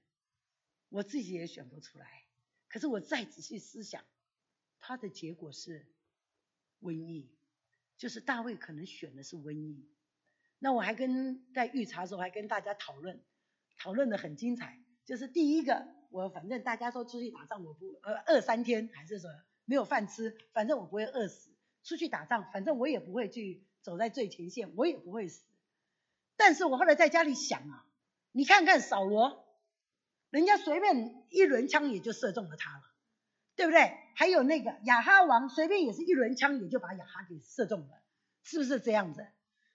[0.90, 2.26] 我自己也选不出来。”
[2.68, 4.04] 可是我再仔细思想，
[4.78, 5.86] 他的结果是
[6.82, 7.34] 瘟疫，
[8.00, 9.86] 就是大卫可能选的是瘟疫。
[10.58, 13.22] 那我还跟在预查的时候还跟大家讨论，
[13.76, 15.86] 讨论的很精彩，就是第一个。
[16.08, 19.28] 我反正大家说出去打仗，我不呃饿三天还是说
[19.66, 21.54] 没有饭吃，反正我不会饿死。
[21.84, 25.44] 出去打仗，反正我也不会去走在最前线，我也不会死。
[26.36, 27.86] 但是我后来在家里想啊，
[28.32, 29.46] 你看看扫罗，
[30.30, 32.82] 人家随便一轮枪也就射中了他了，
[33.56, 33.92] 对不对？
[34.14, 38.02] 还有那个亚哈王，随便也是一轮枪也就把亚哈给射中了，
[38.42, 39.26] 是不是这样子？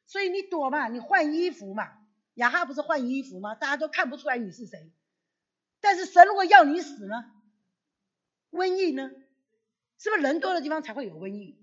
[0.05, 1.91] 所以你躲嘛，你换衣服嘛，
[2.35, 3.55] 亚哈不是换衣服吗？
[3.55, 4.91] 大家都看不出来你是谁。
[5.79, 7.31] 但是神如果要你死呢？
[8.51, 9.09] 瘟疫呢？
[9.97, 11.57] 是不是人多的地方才会有瘟疫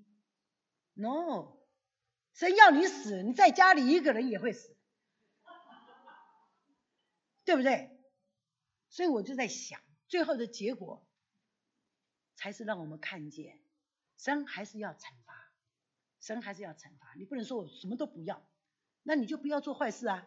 [0.95, 1.59] ？No，
[2.35, 4.77] 神要你死，你在家里一个人也会死，
[7.45, 7.91] 对不对？
[8.89, 11.07] 所以我就在想，最后的结果
[12.35, 13.59] 才是让我们看见，
[14.17, 15.53] 神还是要惩罚，
[16.21, 17.15] 神还是要惩罚。
[17.17, 18.47] 你不能说我什么都不要，
[19.03, 20.27] 那你就不要做坏事啊。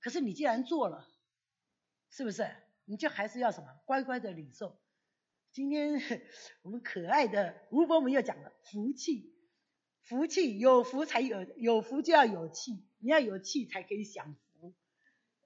[0.00, 1.08] 可是你既然做了，
[2.10, 2.48] 是不是？
[2.86, 4.78] 你就还是要什么乖乖的领受。
[5.52, 6.00] 今天
[6.62, 9.34] 我们可爱的吴伯母又讲了福气，
[10.02, 14.74] 福气有福才有，有福就要有气，你要有气才可以享福。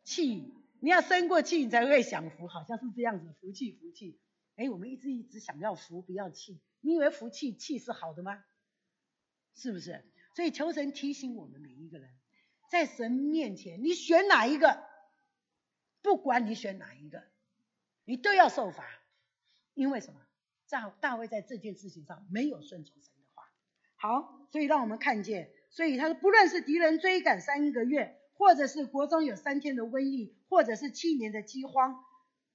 [0.02, 3.34] 气，你要生过气你才会享福，好像是这样子。
[3.40, 4.18] 福气，福气。
[4.58, 8.44] 哎，我们一直一直想要福不要气，你以为福气气是好的吗？
[9.54, 10.04] 是不是？
[10.34, 12.10] 所以求神提醒我们每一个人，
[12.68, 14.84] 在神面前，你选哪一个？
[16.02, 17.22] 不管你选哪一个，
[18.04, 18.84] 你都要受罚，
[19.74, 20.20] 因为什么？
[20.68, 23.48] 大大卫在这件事情上没有顺从神的话。
[23.94, 32.04] 好，所以让我们看见，所以他说，不论是敌人追赶三个月，或者是国中有三天的瘟疫，或者是七年的饥荒，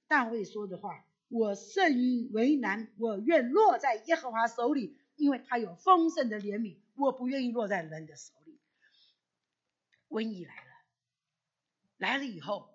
[0.06, 1.04] 大卫说的话，
[1.34, 8.60] 我甚于为难，我愿落在耶和华手里，因为他有丰盛的怜悯，我不愿意落在人的手里。
[10.08, 10.70] 瘟疫来了，
[11.98, 12.72] 来了以后。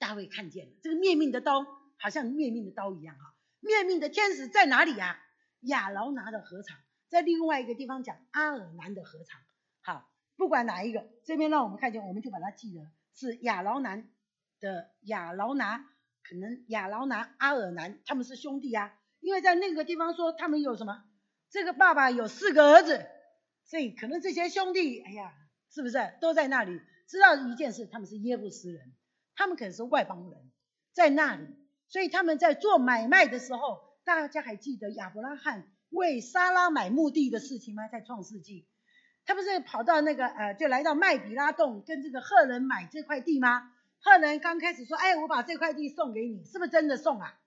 [0.00, 1.64] 大卫看见了这个灭命的刀，
[1.96, 3.22] 好像灭命的刀一样啊！
[3.60, 5.22] 灭命的天使在哪里呀？
[5.60, 6.76] 亚劳拿的禾场，
[7.08, 9.40] 在另外一个地方讲阿尔南的禾场。
[9.80, 14.10] 好，不管哪一个，这边让我们看见，我们就把它记得是亚劳南
[14.58, 15.88] 的亚劳拿，
[16.28, 21.04] 可能亚劳拿阿尔南他们是兄弟啊，因为在那个地方说他们有什么，
[21.50, 23.06] 这个爸爸有四个儿子，
[23.64, 25.32] 所以可能这些兄弟，哎呀，
[25.70, 26.14] 是不是？
[26.20, 26.80] 都在那里。
[27.08, 28.92] 知道一件事，他们是耶布斯人，
[29.34, 30.50] 他们可能是外邦人，
[30.94, 31.46] 在那里，
[31.88, 37.88] 所以他们在做买卖的时候，大家还记得亚伯拉罕为沙拉买墓地的事情吗？
[37.88, 38.66] 在创世纪。
[39.24, 43.70] 他不是跑到那个呃，就来到麦比拉洞跟这个赫人买这块地吗？
[44.04, 47.38] 赫人刚开始说，哎，我把这块地送给你，是不是真的送啊？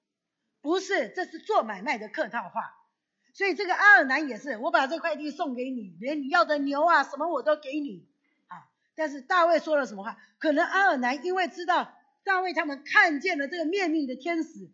[0.62, 2.74] 不是，这是做买卖的客套话。
[3.34, 8.08] 所以这个阿尔南也是，我把这块地送给你，连你要的牛啊什么我都给你
[8.48, 8.68] 啊。
[8.96, 10.18] 但是大卫说了什么话？
[10.40, 11.94] 可能阿尔南因为知道
[12.24, 14.72] 大卫他们看见了这个面命的天使，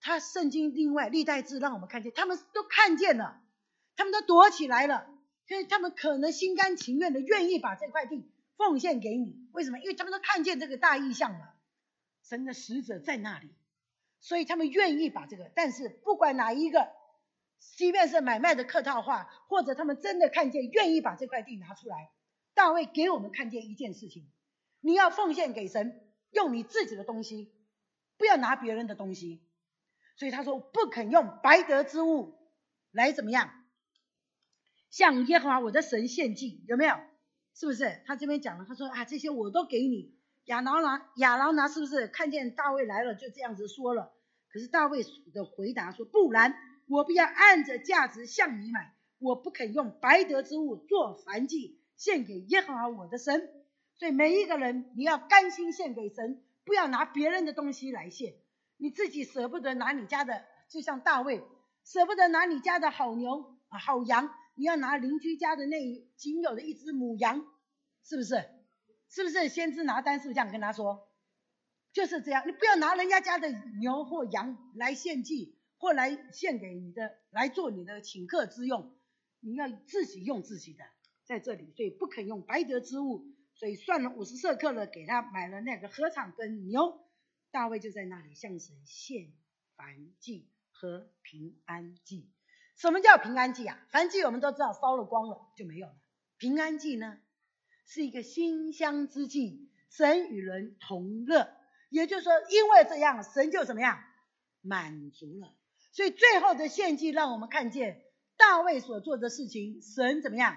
[0.00, 3.40] 他圣经另外历代志让我们看见，他们都看见了，
[3.96, 5.06] 他们都躲起来了。
[5.46, 9.78] 所以他们可能心甘情愿的愿意把这块地奉献给你，为什么？
[9.78, 11.54] 因为他们都看见这个大意象了，
[12.22, 13.50] 神的使者在那里，
[14.20, 15.50] 所以他们愿意把这个。
[15.54, 16.88] 但是不管哪一个，
[17.76, 22.10] 即便是买卖的客套话，或者他们真的看见愿意把这块地拿出来，
[22.54, 24.30] 大卫给我们看见一件事情：
[24.80, 26.00] 你要奉献给神，
[26.30, 27.52] 用你自己的东西，
[28.16, 29.42] 不要拿别人的东西。
[30.16, 32.38] 所以他说不肯用白得之物
[32.92, 33.50] 来怎么样？
[34.90, 36.96] 向耶和华我的神献祭，有没有？
[37.54, 38.02] 是不是？
[38.04, 40.14] 他这边讲了，他说啊，这些我都给你。
[40.46, 44.12] 亚劳拿亚劳拿是不是看见大卫来了就这样子说了？
[44.52, 45.02] 可是大卫
[45.32, 46.54] 的回答说，不然
[46.86, 53.48] 我必要按着价值向你买，我不肯用白得之物做燔祭献给耶和华我的神。
[53.94, 58.34] 所以每一个人你要甘心献给神，不要拿别人的东西来献。
[58.76, 61.42] 你自己舍不得拿你家的，就像大卫
[61.84, 64.28] 舍不得拿你家的好牛啊好羊。
[64.54, 65.78] 你要拿邻居家的那
[66.16, 67.44] 仅有的一只母羊，
[68.04, 68.44] 是不是？
[69.08, 71.08] 是不是先知拿单是不是这样跟他说？
[71.92, 73.48] 就是这样，你不要拿人家家的
[73.80, 78.96] 牛或羊来献祭，或来献给你的，来做你的请客之用。
[79.38, 80.84] 你要自己用自己的，
[81.24, 87.00] 在这里，所以不肯用白得之物，所以算了五十色克的给他买了那个禾场跟牛。
[87.52, 89.32] 大卫就在那里向神献
[89.76, 92.33] 燔祭和平安祭。
[92.76, 93.78] 什么叫平安祭啊？
[93.92, 95.94] 燔祭我们都知道烧了光了就没有了。
[96.38, 97.18] 平安祭呢，
[97.86, 101.56] 是一个馨香之祭，神与人同乐。
[101.88, 104.02] 也就是说，因为这样，神就怎么样
[104.60, 105.54] 满足了。
[105.92, 108.02] 所以最后的献祭让我们看见
[108.36, 110.56] 大卫所做的事情，神怎么样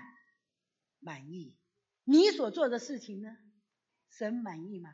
[0.99, 1.55] 满意？
[2.03, 3.38] 你所做的事情呢，
[4.09, 4.89] 神满意吗？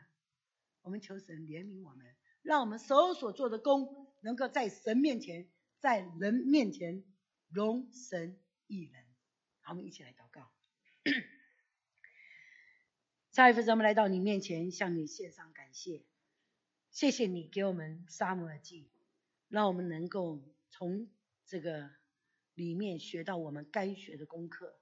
[0.82, 2.04] 我们求神怜悯我们，
[2.42, 5.48] 让我们手所做的功能够在神面前，
[5.80, 7.02] 在人面前。
[7.54, 8.36] 容神
[8.66, 9.04] 一人，
[9.60, 10.50] 好，我们一起来祷告。
[13.30, 16.02] 再一次，咱们来到你面前，向你献上感谢。
[16.90, 18.90] 谢谢你给我们沙漠耳记，
[19.48, 21.08] 让我们能够从
[21.46, 21.92] 这个
[22.54, 24.76] 里面学到我们该学的功课。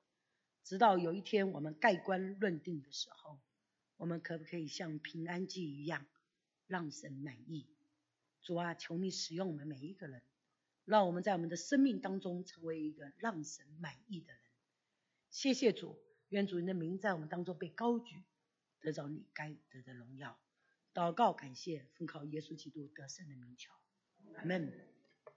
[0.64, 3.38] 直到有一天我们盖棺论定的时候，
[3.98, 6.06] 我们可不可以像平安记一样，
[6.66, 7.68] 让神满意？
[8.40, 10.22] 主啊，求你使用我们每一个人。
[10.84, 14.42] 让我们在我们的生命当中成为一个让神满意的人。
[15.30, 18.22] 谢谢主，愿主您的名在我们当中被高举，
[18.80, 20.38] 得着你该得的荣耀。
[20.92, 23.72] 祷告，感谢，奉靠耶稣基督得胜的名求，
[24.36, 24.91] 阿门。